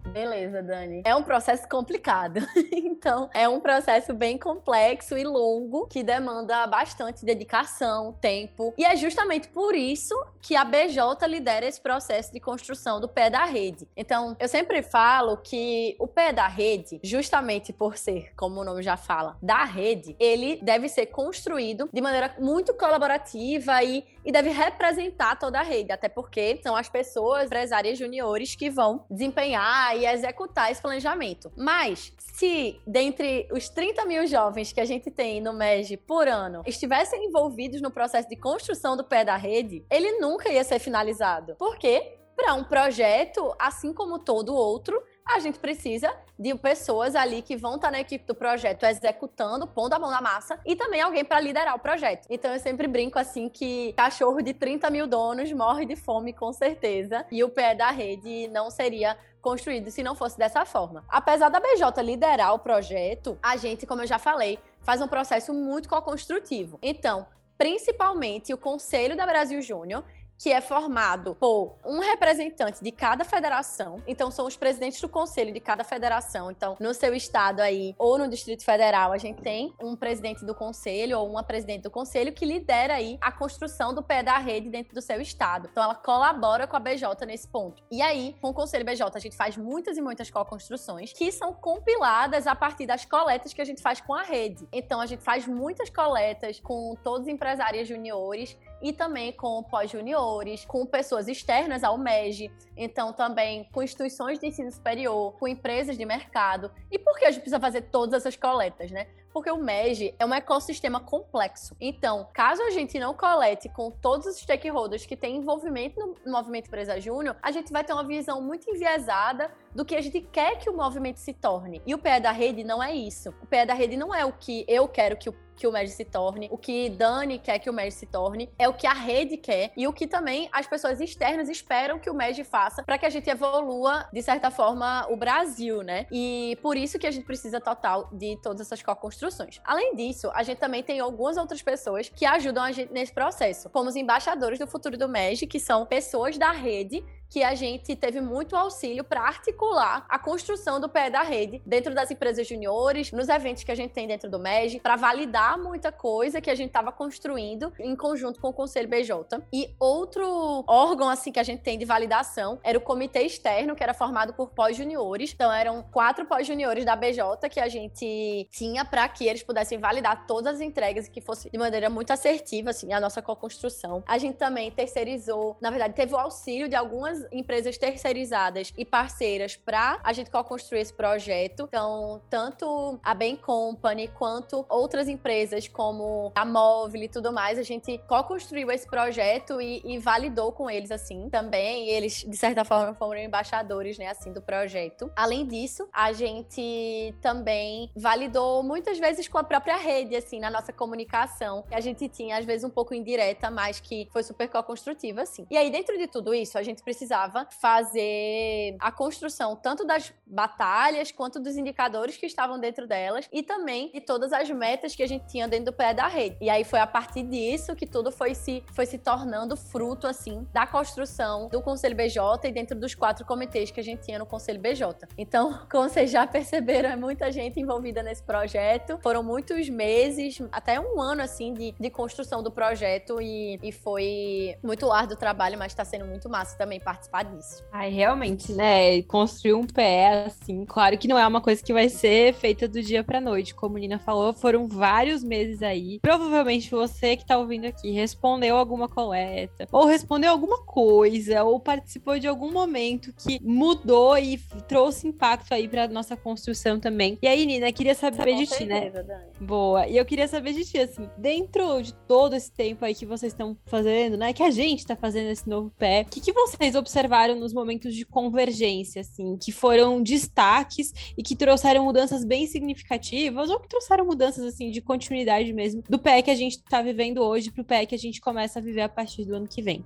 Beleza, 0.08 0.62
Dani. 0.62 1.02
É 1.04 1.14
um 1.14 1.22
processo 1.22 1.68
complicado. 1.68 2.40
então, 2.72 3.28
é 3.34 3.48
um 3.48 3.60
processo 3.60 4.14
bem 4.14 4.38
complexo 4.38 5.16
e 5.16 5.22
longo 5.22 5.86
que 5.86 6.02
demanda 6.02 6.66
bastante 6.66 7.24
dedicação, 7.24 8.12
tempo. 8.20 8.74
E 8.78 8.84
é 8.84 8.96
justamente 8.96 9.48
por 9.48 9.74
isso 9.74 10.14
que 10.40 10.56
a 10.56 10.64
BJ 10.64 11.26
lidera 11.26 11.66
esse 11.66 11.80
processo 11.80 12.32
de 12.32 12.40
construção 12.40 13.00
do 13.00 13.08
pé 13.08 13.28
da 13.28 13.44
rede. 13.44 13.86
Então, 13.96 14.36
eu 14.40 14.48
sempre 14.48 14.82
falo 14.82 15.36
que 15.36 15.94
o 15.98 16.06
pé 16.06 16.32
da 16.32 16.48
rede, 16.48 16.98
justamente 17.02 17.72
por 17.72 17.96
ser, 17.96 18.32
como 18.34 18.60
o 18.60 18.64
nome 18.64 18.82
já 18.82 18.96
fala, 18.96 19.36
da 19.42 19.64
rede, 19.64 20.16
ele 20.18 20.58
deve 20.62 20.88
ser 20.88 21.06
construído 21.06 21.88
de 21.92 22.00
maneira 22.00 22.34
muito 22.38 22.72
colaborativa 22.74 23.82
e, 23.82 24.04
e 24.24 24.32
deve 24.32 24.50
representar 24.50 25.36
toda 25.36 25.60
a 25.60 25.62
rede, 25.62 25.92
até 25.92 26.08
porque 26.08 26.58
são 26.62 26.74
as 26.74 26.88
pessoas, 26.88 27.50
empresárias 27.58 27.98
juniores 27.98 28.54
que 28.54 28.70
vão 28.70 29.04
desempenhar 29.10 29.97
e 29.98 30.06
executar 30.06 30.70
esse 30.70 30.80
planejamento. 30.80 31.52
Mas, 31.56 32.12
se 32.18 32.80
dentre 32.86 33.48
os 33.52 33.68
30 33.68 34.04
mil 34.04 34.26
jovens 34.26 34.72
que 34.72 34.80
a 34.80 34.84
gente 34.84 35.10
tem 35.10 35.40
no 35.40 35.52
MEG 35.52 35.96
por 35.96 36.28
ano 36.28 36.62
estivessem 36.66 37.26
envolvidos 37.26 37.80
no 37.80 37.90
processo 37.90 38.28
de 38.28 38.36
construção 38.36 38.96
do 38.96 39.04
pé 39.04 39.24
da 39.24 39.36
rede, 39.36 39.84
ele 39.90 40.18
nunca 40.18 40.48
ia 40.48 40.64
ser 40.64 40.78
finalizado. 40.78 41.54
Por 41.56 41.76
quê? 41.76 42.16
Para 42.36 42.54
um 42.54 42.62
projeto, 42.62 43.52
assim 43.58 43.92
como 43.92 44.20
todo 44.20 44.54
outro, 44.54 45.02
a 45.28 45.38
gente 45.40 45.58
precisa 45.58 46.12
de 46.38 46.54
pessoas 46.54 47.14
ali 47.14 47.42
que 47.42 47.56
vão 47.56 47.76
estar 47.76 47.90
na 47.90 48.00
equipe 48.00 48.24
do 48.24 48.34
projeto 48.34 48.84
executando, 48.84 49.66
pondo 49.66 49.92
a 49.92 49.98
mão 49.98 50.10
na 50.10 50.20
massa 50.20 50.58
e 50.64 50.74
também 50.74 51.00
alguém 51.00 51.24
para 51.24 51.40
liderar 51.40 51.74
o 51.74 51.78
projeto. 51.78 52.26
Então 52.30 52.52
eu 52.52 52.58
sempre 52.58 52.88
brinco 52.88 53.18
assim 53.18 53.48
que 53.48 53.92
cachorro 53.92 54.40
de 54.40 54.54
30 54.54 54.88
mil 54.90 55.06
donos 55.06 55.52
morre 55.52 55.84
de 55.84 55.96
fome 55.96 56.32
com 56.32 56.52
certeza 56.52 57.26
e 57.30 57.44
o 57.44 57.50
pé 57.50 57.74
da 57.74 57.90
rede 57.90 58.48
não 58.48 58.70
seria 58.70 59.16
construído 59.42 59.90
se 59.90 60.02
não 60.02 60.14
fosse 60.14 60.38
dessa 60.38 60.64
forma. 60.64 61.04
Apesar 61.08 61.48
da 61.48 61.60
BJ 61.60 62.02
liderar 62.02 62.54
o 62.54 62.58
projeto, 62.58 63.38
a 63.42 63.56
gente, 63.56 63.86
como 63.86 64.02
eu 64.02 64.06
já 64.06 64.18
falei, 64.18 64.58
faz 64.82 65.00
um 65.00 65.08
processo 65.08 65.52
muito 65.52 65.88
co-construtivo. 65.88 66.78
Então, 66.82 67.26
principalmente 67.56 68.54
o 68.54 68.58
Conselho 68.58 69.16
da 69.16 69.26
Brasil 69.26 69.60
Júnior, 69.60 70.04
que 70.38 70.52
é 70.52 70.60
formado 70.60 71.34
por 71.34 71.74
um 71.84 71.98
representante 71.98 72.82
de 72.82 72.92
cada 72.92 73.24
federação. 73.24 74.00
Então, 74.06 74.30
são 74.30 74.46
os 74.46 74.56
presidentes 74.56 75.00
do 75.00 75.08
conselho 75.08 75.52
de 75.52 75.58
cada 75.58 75.82
federação. 75.82 76.50
Então, 76.50 76.76
no 76.78 76.94
seu 76.94 77.12
estado 77.14 77.60
aí, 77.60 77.94
ou 77.98 78.16
no 78.16 78.28
Distrito 78.28 78.64
Federal, 78.64 79.12
a 79.12 79.18
gente 79.18 79.42
tem 79.42 79.74
um 79.80 79.96
presidente 79.96 80.44
do 80.44 80.54
conselho 80.54 81.18
ou 81.18 81.28
uma 81.28 81.42
presidente 81.42 81.82
do 81.82 81.90
conselho 81.90 82.32
que 82.32 82.46
lidera 82.46 82.94
aí 82.94 83.18
a 83.20 83.32
construção 83.32 83.92
do 83.92 84.02
pé 84.02 84.22
da 84.22 84.38
rede 84.38 84.70
dentro 84.70 84.94
do 84.94 85.02
seu 85.02 85.20
estado. 85.20 85.68
Então, 85.70 85.82
ela 85.82 85.94
colabora 85.94 86.66
com 86.66 86.76
a 86.76 86.80
BJ 86.80 87.26
nesse 87.26 87.48
ponto. 87.48 87.82
E 87.90 88.00
aí, 88.00 88.36
com 88.40 88.50
o 88.50 88.54
Conselho 88.54 88.84
BJ, 88.84 89.10
a 89.12 89.20
gente 89.20 89.36
faz 89.36 89.56
muitas 89.56 89.96
e 89.96 90.00
muitas 90.00 90.30
co-construções 90.30 91.12
que 91.12 91.32
são 91.32 91.52
compiladas 91.52 92.46
a 92.46 92.54
partir 92.54 92.86
das 92.86 93.04
coletas 93.04 93.52
que 93.52 93.60
a 93.60 93.64
gente 93.64 93.82
faz 93.82 94.00
com 94.00 94.14
a 94.14 94.22
rede. 94.22 94.68
Então, 94.72 95.00
a 95.00 95.06
gente 95.06 95.24
faz 95.24 95.46
muitas 95.46 95.90
coletas 95.90 96.60
com 96.60 96.94
todos 97.02 97.22
os 97.22 97.28
empresários 97.28 97.88
juniores 97.88 98.56
e 98.80 98.92
também 98.92 99.32
com 99.32 99.62
pós-juniores, 99.62 100.64
com 100.64 100.86
pessoas 100.86 101.28
externas 101.28 101.82
ao 101.82 101.98
MEG, 101.98 102.50
então 102.76 103.12
também 103.12 103.64
com 103.72 103.82
instituições 103.82 104.38
de 104.38 104.46
ensino 104.46 104.70
superior, 104.70 105.32
com 105.38 105.48
empresas 105.48 105.96
de 105.96 106.04
mercado. 106.04 106.70
E 106.90 106.98
por 106.98 107.18
que 107.18 107.24
a 107.24 107.30
gente 107.30 107.40
precisa 107.40 107.60
fazer 107.60 107.82
todas 107.82 108.20
essas 108.20 108.36
coletas, 108.36 108.90
né? 108.90 109.08
Porque 109.32 109.50
o 109.50 109.58
MEG 109.58 110.14
é 110.18 110.24
um 110.24 110.34
ecossistema 110.34 111.00
complexo. 111.00 111.76
Então, 111.80 112.28
caso 112.32 112.62
a 112.62 112.70
gente 112.70 112.98
não 112.98 113.14
colete 113.14 113.68
com 113.68 113.90
todos 113.90 114.26
os 114.26 114.38
stakeholders 114.38 115.06
que 115.06 115.16
têm 115.16 115.36
envolvimento 115.36 116.16
no 116.24 116.32
movimento 116.32 116.66
Empresa 116.66 117.00
Júnior, 117.00 117.36
a 117.42 117.50
gente 117.50 117.72
vai 117.72 117.84
ter 117.84 117.92
uma 117.92 118.04
visão 118.04 118.40
muito 118.40 118.68
enviesada 118.70 119.50
do 119.74 119.84
que 119.84 119.94
a 119.94 120.00
gente 120.00 120.20
quer 120.20 120.58
que 120.58 120.70
o 120.70 120.76
movimento 120.76 121.18
se 121.18 121.32
torne. 121.32 121.82
E 121.86 121.94
o 121.94 121.98
pé 121.98 122.18
da 122.18 122.32
rede 122.32 122.64
não 122.64 122.82
é 122.82 122.94
isso. 122.94 123.30
O 123.42 123.46
pé 123.46 123.66
da 123.66 123.74
rede 123.74 123.96
não 123.96 124.14
é 124.14 124.24
o 124.24 124.32
que 124.32 124.64
eu 124.66 124.88
quero 124.88 125.16
que 125.16 125.28
o 125.28 125.47
que 125.58 125.66
o 125.66 125.72
MED 125.72 125.90
se 125.90 126.04
torne, 126.04 126.48
o 126.50 126.56
que 126.56 126.88
Dani 126.88 127.38
quer 127.38 127.58
que 127.58 127.68
o 127.68 127.72
MED 127.72 127.92
se 127.92 128.06
torne, 128.06 128.48
é 128.58 128.68
o 128.68 128.72
que 128.72 128.86
a 128.86 128.92
rede 128.92 129.36
quer 129.36 129.72
e 129.76 129.86
o 129.86 129.92
que 129.92 130.06
também 130.06 130.48
as 130.52 130.66
pessoas 130.66 131.00
externas 131.00 131.48
esperam 131.48 131.98
que 131.98 132.08
o 132.08 132.14
MED 132.14 132.44
faça 132.44 132.82
para 132.82 132.96
que 132.96 133.04
a 133.04 133.10
gente 133.10 133.28
evolua, 133.28 134.08
de 134.12 134.22
certa 134.22 134.50
forma, 134.50 135.06
o 135.10 135.16
Brasil, 135.16 135.82
né? 135.82 136.06
E 136.10 136.56
por 136.62 136.76
isso 136.76 136.98
que 136.98 137.06
a 137.06 137.10
gente 137.10 137.24
precisa 137.24 137.60
total 137.60 138.08
de 138.12 138.38
todas 138.42 138.60
essas 138.60 138.82
co-construções. 138.82 139.60
Além 139.64 139.94
disso, 139.94 140.30
a 140.32 140.42
gente 140.42 140.58
também 140.58 140.82
tem 140.82 141.00
algumas 141.00 141.36
outras 141.36 141.60
pessoas 141.60 142.08
que 142.08 142.24
ajudam 142.24 142.62
a 142.62 142.72
gente 142.72 142.92
nesse 142.92 143.12
processo, 143.12 143.68
como 143.70 143.88
os 143.88 143.96
embaixadores 143.96 144.58
do 144.58 144.66
futuro 144.66 144.96
do 144.96 145.08
MED, 145.08 145.46
que 145.46 145.58
são 145.58 145.84
pessoas 145.84 146.38
da 146.38 146.52
rede 146.52 147.04
que 147.28 147.42
a 147.42 147.54
gente 147.54 147.94
teve 147.94 148.20
muito 148.20 148.56
auxílio 148.56 149.04
para 149.04 149.20
articular 149.20 150.04
a 150.08 150.18
construção 150.18 150.80
do 150.80 150.88
pé 150.88 151.10
da 151.10 151.22
rede 151.22 151.62
dentro 151.64 151.94
das 151.94 152.10
empresas 152.10 152.46
juniores, 152.46 153.12
nos 153.12 153.28
eventos 153.28 153.64
que 153.64 153.72
a 153.72 153.74
gente 153.74 153.92
tem 153.92 154.06
dentro 154.06 154.30
do 154.30 154.38
MEG, 154.38 154.80
para 154.80 154.96
validar 154.96 155.58
muita 155.58 155.92
coisa 155.92 156.40
que 156.40 156.50
a 156.50 156.54
gente 156.54 156.68
estava 156.68 156.90
construindo 156.90 157.72
em 157.78 157.94
conjunto 157.94 158.40
com 158.40 158.48
o 158.48 158.52
Conselho 158.52 158.88
BJ. 158.88 159.42
E 159.52 159.74
outro 159.78 160.64
órgão 160.66 161.08
assim 161.08 161.30
que 161.30 161.40
a 161.40 161.42
gente 161.42 161.62
tem 161.62 161.78
de 161.78 161.84
validação 161.84 162.58
era 162.62 162.78
o 162.78 162.80
comitê 162.80 163.22
externo, 163.22 163.76
que 163.76 163.82
era 163.82 163.94
formado 163.94 164.32
por 164.32 164.50
pós-juniores. 164.50 165.32
Então 165.34 165.52
eram 165.52 165.82
quatro 165.82 166.24
pós-juniores 166.26 166.84
da 166.84 166.96
BJ 166.96 167.48
que 167.50 167.60
a 167.60 167.68
gente 167.68 168.48
tinha 168.50 168.84
para 168.84 169.08
que 169.08 169.26
eles 169.26 169.42
pudessem 169.42 169.78
validar 169.78 170.26
todas 170.26 170.54
as 170.54 170.60
entregas 170.60 171.06
e 171.06 171.10
que 171.10 171.20
fosse 171.20 171.50
de 171.50 171.58
maneira 171.58 171.90
muito 171.90 172.10
assertiva 172.10 172.70
assim 172.70 172.92
a 172.92 173.00
nossa 173.00 173.20
co-construção. 173.20 174.02
A 174.06 174.18
gente 174.18 174.36
também 174.36 174.70
terceirizou, 174.70 175.56
na 175.60 175.70
verdade, 175.70 175.94
teve 175.94 176.14
o 176.14 176.18
auxílio 176.18 176.68
de 176.68 176.74
algumas 176.74 177.17
empresas 177.32 177.78
terceirizadas 177.78 178.72
e 178.76 178.84
parceiras 178.84 179.56
para 179.56 180.00
a 180.02 180.12
gente 180.12 180.30
co-construir 180.30 180.80
esse 180.80 180.92
projeto. 180.92 181.64
Então, 181.68 182.20
tanto 182.28 182.98
a 183.02 183.14
Bain 183.14 183.36
Company 183.36 184.08
quanto 184.08 184.64
outras 184.68 185.08
empresas 185.08 185.68
como 185.68 186.32
a 186.34 186.44
Móvel 186.44 187.02
e 187.02 187.08
tudo 187.08 187.32
mais, 187.32 187.58
a 187.58 187.62
gente 187.62 187.98
co-construiu 188.06 188.70
esse 188.70 188.86
projeto 188.86 189.60
e, 189.60 189.80
e, 189.84 189.98
validou 189.98 190.52
com 190.52 190.70
eles 190.70 190.90
assim 190.90 191.28
também. 191.30 191.88
eles, 191.88 192.24
de 192.26 192.36
certa 192.36 192.64
forma, 192.64 192.94
foram 192.94 193.20
embaixadores, 193.20 193.98
né, 193.98 194.08
assim, 194.08 194.32
do 194.32 194.42
projeto. 194.42 195.10
Além 195.16 195.46
disso, 195.46 195.88
a 195.92 196.12
gente 196.12 197.14
também 197.20 197.90
validou 197.96 198.62
muitas 198.62 198.98
vezes 198.98 199.28
com 199.28 199.38
a 199.38 199.44
própria 199.44 199.76
rede, 199.76 200.14
assim, 200.16 200.38
na 200.40 200.50
nossa 200.50 200.72
comunicação. 200.72 201.64
A 201.70 201.80
gente 201.80 202.08
tinha, 202.08 202.38
às 202.38 202.44
vezes, 202.44 202.64
um 202.64 202.70
pouco 202.70 202.94
indireta, 202.94 203.50
mas 203.50 203.80
que 203.80 204.08
foi 204.12 204.22
super 204.22 204.48
co-construtiva, 204.48 205.22
assim. 205.22 205.46
E 205.50 205.56
aí, 205.56 205.70
dentro 205.70 205.96
de 205.96 206.06
tudo 206.06 206.34
isso, 206.34 206.58
a 206.58 206.62
gente 206.62 206.82
precisa 206.82 207.07
precisava 207.08 207.48
fazer 207.58 208.76
a 208.78 208.92
construção 208.92 209.56
tanto 209.56 209.84
das 209.84 210.12
batalhas 210.26 211.10
quanto 211.10 211.40
dos 211.40 211.56
indicadores 211.56 212.18
que 212.18 212.26
estavam 212.26 212.60
dentro 212.60 212.86
delas 212.86 213.26
e 213.32 213.42
também 213.42 213.90
de 213.90 214.00
todas 214.00 214.30
as 214.30 214.50
metas 214.50 214.94
que 214.94 215.02
a 215.02 215.06
gente 215.06 215.26
tinha 215.26 215.48
dentro 215.48 215.66
do 215.66 215.72
pé 215.72 215.94
da 215.94 216.06
rede. 216.06 216.36
E 216.38 216.50
aí 216.50 216.64
foi 216.64 216.80
a 216.80 216.86
partir 216.86 217.22
disso 217.22 217.74
que 217.74 217.86
tudo 217.86 218.12
foi 218.12 218.34
se, 218.34 218.62
foi 218.74 218.84
se 218.84 218.98
tornando 218.98 219.56
fruto, 219.56 220.06
assim, 220.06 220.46
da 220.52 220.66
construção 220.66 221.48
do 221.48 221.62
Conselho 221.62 221.96
BJ 221.96 222.48
e 222.48 222.52
dentro 222.52 222.78
dos 222.78 222.94
quatro 222.94 223.24
comitês 223.24 223.70
que 223.70 223.80
a 223.80 223.82
gente 223.82 224.02
tinha 224.02 224.18
no 224.18 224.26
Conselho 224.26 224.60
BJ. 224.60 225.08
Então, 225.16 225.60
como 225.70 225.88
vocês 225.88 226.10
já 226.10 226.26
perceberam, 226.26 226.90
é 226.90 226.96
muita 226.96 227.32
gente 227.32 227.58
envolvida 227.58 228.02
nesse 228.02 228.22
projeto. 228.22 228.98
Foram 229.02 229.22
muitos 229.22 229.68
meses, 229.70 230.38
até 230.52 230.78
um 230.78 231.00
ano, 231.00 231.22
assim, 231.22 231.54
de, 231.54 231.72
de 231.72 231.90
construção 231.90 232.42
do 232.42 232.50
projeto 232.50 233.20
e, 233.20 233.58
e 233.62 233.72
foi 233.72 234.58
muito 234.62 234.92
árduo 234.92 235.14
o 235.14 235.18
trabalho, 235.18 235.58
mas 235.58 235.72
está 235.72 235.84
sendo 235.84 236.04
muito 236.04 236.28
massa 236.28 236.56
também 236.56 236.78
participar 236.78 236.97
participar 236.98 237.22
disso. 237.24 237.64
Ai, 237.72 237.90
realmente, 237.90 238.52
né? 238.52 239.02
Construir 239.02 239.54
um 239.54 239.66
pé, 239.66 240.24
assim, 240.26 240.64
claro 240.64 240.98
que 240.98 241.08
não 241.08 241.18
é 241.18 241.26
uma 241.26 241.40
coisa 241.40 241.62
que 241.62 241.72
vai 241.72 241.88
ser 241.88 242.34
feita 242.34 242.66
do 242.66 242.82
dia 242.82 243.04
pra 243.04 243.20
noite. 243.20 243.54
Como 243.54 243.76
a 243.76 243.80
Nina 243.80 243.98
falou, 243.98 244.32
foram 244.32 244.66
vários 244.66 245.22
meses 245.22 245.62
aí. 245.62 246.00
Provavelmente 246.00 246.70
você 246.70 247.16
que 247.16 247.26
tá 247.26 247.38
ouvindo 247.38 247.66
aqui 247.66 247.90
respondeu 247.90 248.56
alguma 248.56 248.88
coleta, 248.88 249.66
ou 249.70 249.86
respondeu 249.86 250.30
alguma 250.30 250.62
coisa, 250.62 251.44
ou 251.44 251.60
participou 251.60 252.18
de 252.18 252.26
algum 252.26 252.50
momento 252.50 253.12
que 253.12 253.40
mudou 253.42 254.18
e 254.18 254.38
trouxe 254.66 255.06
impacto 255.06 255.52
aí 255.52 255.68
pra 255.68 255.86
nossa 255.88 256.16
construção 256.16 256.80
também. 256.80 257.18
E 257.22 257.28
aí, 257.28 257.46
Nina, 257.46 257.72
queria 257.72 257.94
saber 257.94 258.36
de 258.36 258.46
ti, 258.46 258.64
né? 258.64 258.90
Dani. 258.90 259.28
Boa. 259.40 259.86
E 259.86 259.96
eu 259.96 260.04
queria 260.04 260.26
saber 260.26 260.52
de 260.52 260.64
ti, 260.64 260.78
assim, 260.78 261.08
dentro 261.16 261.80
de 261.82 261.94
todo 261.94 262.34
esse 262.34 262.50
tempo 262.50 262.84
aí 262.84 262.94
que 262.94 263.06
vocês 263.06 263.32
estão 263.32 263.56
fazendo, 263.66 264.16
né? 264.16 264.32
Que 264.32 264.42
a 264.42 264.50
gente 264.50 264.86
tá 264.86 264.96
fazendo 264.96 265.30
esse 265.30 265.48
novo 265.48 265.70
pé, 265.78 266.02
o 266.02 266.10
que, 266.10 266.20
que 266.20 266.32
vocês 266.32 266.74
observaram 266.74 266.87
nos 267.36 267.52
momentos 267.52 267.94
de 267.94 268.04
convergência, 268.04 269.00
assim, 269.00 269.36
que 269.36 269.52
foram 269.52 270.02
destaques 270.02 270.92
e 271.16 271.22
que 271.22 271.36
trouxeram 271.36 271.84
mudanças 271.84 272.24
bem 272.24 272.46
significativas 272.46 273.50
ou 273.50 273.60
que 273.60 273.68
trouxeram 273.68 274.06
mudanças, 274.06 274.44
assim, 274.44 274.70
de 274.70 274.80
continuidade 274.80 275.52
mesmo 275.52 275.82
do 275.88 275.98
pé 275.98 276.22
que 276.22 276.30
a 276.30 276.34
gente 276.34 276.56
está 276.56 276.82
vivendo 276.82 277.18
hoje 277.18 277.50
para 277.50 277.62
o 277.62 277.64
pé 277.64 277.86
que 277.86 277.94
a 277.94 277.98
gente 277.98 278.20
começa 278.20 278.58
a 278.58 278.62
viver 278.62 278.82
a 278.82 278.88
partir 278.88 279.24
do 279.24 279.34
ano 279.34 279.46
que 279.46 279.62
vem? 279.62 279.84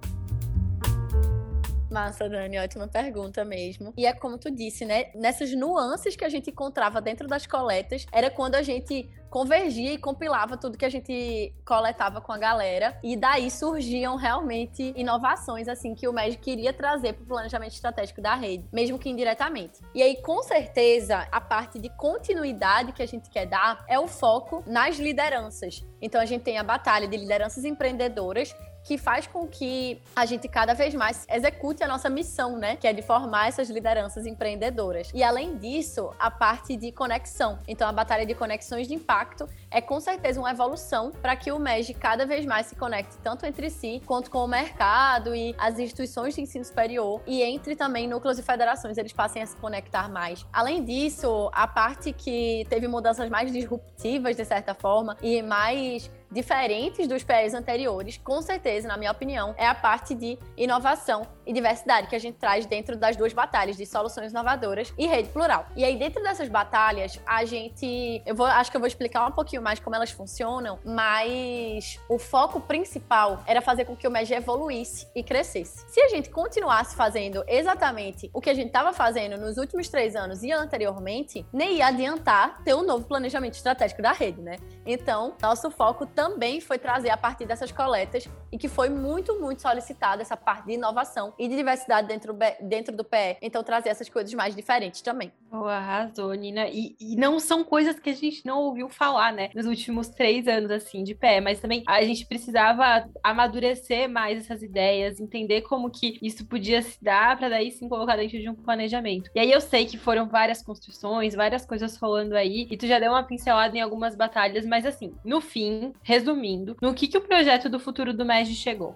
Massa, 1.92 2.28
Dani, 2.28 2.58
ótima 2.58 2.88
pergunta 2.88 3.44
mesmo. 3.44 3.92
E 3.96 4.06
é 4.06 4.12
como 4.12 4.38
tu 4.38 4.50
disse, 4.50 4.84
né? 4.84 5.10
Nessas 5.14 5.54
nuances 5.54 6.16
que 6.16 6.24
a 6.24 6.28
gente 6.28 6.50
encontrava 6.50 7.00
dentro 7.00 7.28
das 7.28 7.46
coletas, 7.46 8.06
era 8.10 8.30
quando 8.30 8.54
a 8.54 8.62
gente 8.62 9.08
convergia 9.32 9.94
e 9.94 9.98
compilava 9.98 10.58
tudo 10.58 10.76
que 10.76 10.84
a 10.84 10.90
gente 10.90 11.54
coletava 11.64 12.20
com 12.20 12.32
a 12.32 12.38
galera. 12.38 12.98
E 13.02 13.16
daí 13.16 13.50
surgiam 13.50 14.16
realmente 14.16 14.92
inovações, 14.94 15.68
assim, 15.68 15.94
que 15.94 16.06
o 16.06 16.12
MED 16.12 16.36
queria 16.36 16.72
trazer 16.72 17.14
para 17.14 17.24
o 17.24 17.26
planejamento 17.26 17.72
estratégico 17.72 18.20
da 18.20 18.34
rede, 18.34 18.68
mesmo 18.70 18.98
que 18.98 19.08
indiretamente. 19.08 19.80
E 19.94 20.02
aí, 20.02 20.20
com 20.20 20.42
certeza, 20.42 21.26
a 21.30 21.40
parte 21.40 21.78
de 21.78 21.88
continuidade 21.90 22.92
que 22.92 23.02
a 23.02 23.06
gente 23.06 23.30
quer 23.30 23.46
dar 23.46 23.84
é 23.88 23.98
o 23.98 24.06
foco 24.06 24.62
nas 24.66 24.98
lideranças. 24.98 25.82
Então, 26.00 26.20
a 26.20 26.26
gente 26.26 26.42
tem 26.42 26.58
a 26.58 26.62
batalha 26.62 27.08
de 27.08 27.16
lideranças 27.16 27.64
empreendedoras 27.64 28.54
que 28.84 28.98
faz 28.98 29.26
com 29.26 29.46
que 29.46 30.00
a 30.14 30.26
gente 30.26 30.48
cada 30.48 30.74
vez 30.74 30.94
mais 30.94 31.26
execute 31.30 31.82
a 31.82 31.88
nossa 31.88 32.08
missão, 32.08 32.56
né? 32.56 32.76
Que 32.76 32.86
é 32.86 32.92
de 32.92 33.02
formar 33.02 33.48
essas 33.48 33.70
lideranças 33.70 34.26
empreendedoras. 34.26 35.10
E 35.14 35.22
além 35.22 35.56
disso, 35.56 36.10
a 36.18 36.30
parte 36.30 36.76
de 36.76 36.92
conexão. 36.92 37.58
Então, 37.66 37.88
a 37.88 37.92
batalha 37.92 38.26
de 38.26 38.34
conexões 38.34 38.88
de 38.88 38.94
impacto 38.94 39.46
é 39.70 39.80
com 39.80 40.00
certeza 40.00 40.40
uma 40.40 40.50
evolução 40.50 41.10
para 41.10 41.36
que 41.36 41.52
o 41.52 41.58
MEG 41.58 41.94
cada 41.94 42.26
vez 42.26 42.44
mais 42.44 42.66
se 42.66 42.76
conecte 42.76 43.16
tanto 43.22 43.46
entre 43.46 43.70
si 43.70 44.02
quanto 44.04 44.30
com 44.30 44.44
o 44.44 44.48
mercado 44.48 45.34
e 45.34 45.54
as 45.58 45.78
instituições 45.78 46.34
de 46.34 46.40
ensino 46.40 46.64
superior 46.64 47.22
e 47.26 47.42
entre 47.42 47.76
também 47.76 48.08
núcleos 48.08 48.38
e 48.38 48.42
federações 48.42 48.98
eles 48.98 49.12
passem 49.12 49.42
a 49.42 49.46
se 49.46 49.56
conectar 49.56 50.10
mais. 50.10 50.46
Além 50.52 50.84
disso, 50.84 51.50
a 51.52 51.66
parte 51.66 52.12
que 52.12 52.66
teve 52.68 52.86
mudanças 52.88 53.28
mais 53.30 53.52
disruptivas 53.52 54.36
de 54.36 54.44
certa 54.44 54.74
forma 54.74 55.16
e 55.22 55.42
mais 55.42 56.10
diferentes 56.32 57.06
dos 57.06 57.22
PEs 57.22 57.54
anteriores, 57.54 58.16
com 58.16 58.40
certeza, 58.40 58.88
na 58.88 58.96
minha 58.96 59.12
opinião, 59.12 59.54
é 59.58 59.66
a 59.66 59.74
parte 59.74 60.14
de 60.14 60.38
inovação 60.56 61.26
e 61.46 61.52
diversidade 61.52 62.06
que 62.06 62.16
a 62.16 62.18
gente 62.18 62.38
traz 62.38 62.64
dentro 62.66 62.96
das 62.96 63.16
duas 63.16 63.32
batalhas 63.32 63.76
de 63.76 63.84
soluções 63.84 64.32
inovadoras 64.32 64.92
e 64.96 65.06
rede 65.06 65.28
plural. 65.28 65.66
E 65.76 65.84
aí, 65.84 65.96
dentro 65.96 66.22
dessas 66.22 66.48
batalhas, 66.48 67.20
a 67.26 67.44
gente. 67.44 68.22
Eu 68.24 68.34
vou, 68.34 68.46
acho 68.46 68.70
que 68.70 68.76
eu 68.76 68.80
vou 68.80 68.86
explicar 68.86 69.26
um 69.26 69.32
pouquinho 69.32 69.60
mais 69.60 69.78
como 69.78 69.94
elas 69.94 70.10
funcionam, 70.10 70.78
mas 70.84 72.00
o 72.08 72.18
foco 72.18 72.60
principal 72.60 73.42
era 73.46 73.60
fazer 73.60 73.84
com 73.84 73.94
que 73.94 74.08
o 74.08 74.10
MEG 74.10 74.32
evoluísse 74.32 75.06
e 75.14 75.22
crescesse. 75.22 75.84
Se 75.88 76.00
a 76.00 76.08
gente 76.08 76.30
continuasse 76.30 76.96
fazendo 76.96 77.44
exatamente 77.46 78.30
o 78.32 78.40
que 78.40 78.48
a 78.48 78.54
gente 78.54 78.68
estava 78.68 78.92
fazendo 78.92 79.36
nos 79.36 79.58
últimos 79.58 79.88
três 79.88 80.16
anos 80.16 80.42
e 80.42 80.50
anteriormente, 80.50 81.44
nem 81.52 81.76
ia 81.76 81.88
adiantar 81.88 82.62
ter 82.64 82.74
um 82.74 82.82
novo 82.82 83.04
planejamento 83.04 83.54
estratégico 83.54 84.00
da 84.00 84.12
rede, 84.12 84.40
né? 84.40 84.56
Então, 84.86 85.34
nosso 85.42 85.70
foco 85.70 86.06
também 86.06 86.21
foi 86.60 86.78
trazer 86.78 87.10
a 87.10 87.16
partir 87.16 87.46
dessas 87.46 87.72
coletas 87.72 88.28
e 88.50 88.58
que 88.58 88.68
foi 88.68 88.88
muito, 88.88 89.40
muito 89.40 89.62
solicitada 89.62 90.22
essa 90.22 90.36
parte 90.36 90.66
de 90.66 90.72
inovação 90.72 91.32
e 91.38 91.48
de 91.48 91.56
diversidade 91.56 92.06
dentro, 92.06 92.36
dentro 92.60 92.96
do 92.96 93.04
PE. 93.04 93.38
Então, 93.40 93.62
trazer 93.62 93.88
essas 93.88 94.08
coisas 94.08 94.32
mais 94.34 94.54
diferentes 94.54 95.00
também. 95.00 95.32
Oh, 95.50 95.64
arrasou, 95.64 96.32
Nina. 96.32 96.68
E, 96.68 96.96
e, 97.00 97.16
não 97.16 97.38
são 97.38 97.62
coisas 97.64 97.98
que 97.98 98.10
a 98.10 98.14
gente 98.14 98.44
não 98.46 98.58
ouviu 98.58 98.88
falar, 98.88 99.32
né? 99.32 99.50
Nos 99.54 99.66
últimos 99.66 100.08
três 100.08 100.48
anos, 100.48 100.70
assim, 100.70 101.04
de 101.04 101.14
pé. 101.14 101.40
Mas 101.40 101.60
também 101.60 101.82
a 101.86 102.02
gente 102.02 102.26
precisava 102.26 103.08
amadurecer 103.22 104.08
mais 104.08 104.38
essas 104.38 104.62
ideias, 104.62 105.20
entender 105.20 105.62
como 105.62 105.90
que 105.90 106.18
isso 106.22 106.46
podia 106.46 106.80
se 106.82 107.02
dar 107.02 107.36
para 107.36 107.48
daí 107.48 107.70
sim 107.70 107.88
colocar 107.88 108.16
dentro 108.16 108.38
de 108.38 108.48
um 108.48 108.54
planejamento. 108.54 109.30
E 109.34 109.40
aí 109.40 109.50
eu 109.50 109.60
sei 109.60 109.86
que 109.86 109.98
foram 109.98 110.26
várias 110.26 110.62
construções, 110.62 111.34
várias 111.34 111.66
coisas 111.66 111.96
rolando 111.96 112.34
aí. 112.34 112.66
E 112.70 112.76
tu 112.76 112.86
já 112.86 112.98
deu 112.98 113.10
uma 113.10 113.24
pincelada 113.24 113.76
em 113.76 113.80
algumas 113.80 114.14
batalhas, 114.14 114.64
mas 114.64 114.86
assim, 114.86 115.14
no 115.24 115.40
fim, 115.40 115.92
resumindo, 116.12 116.76
no 116.82 116.92
que, 116.92 117.08
que 117.08 117.16
o 117.16 117.22
projeto 117.22 117.70
do 117.70 117.80
futuro 117.80 118.12
do 118.12 118.22
MEG 118.22 118.54
chegou? 118.54 118.94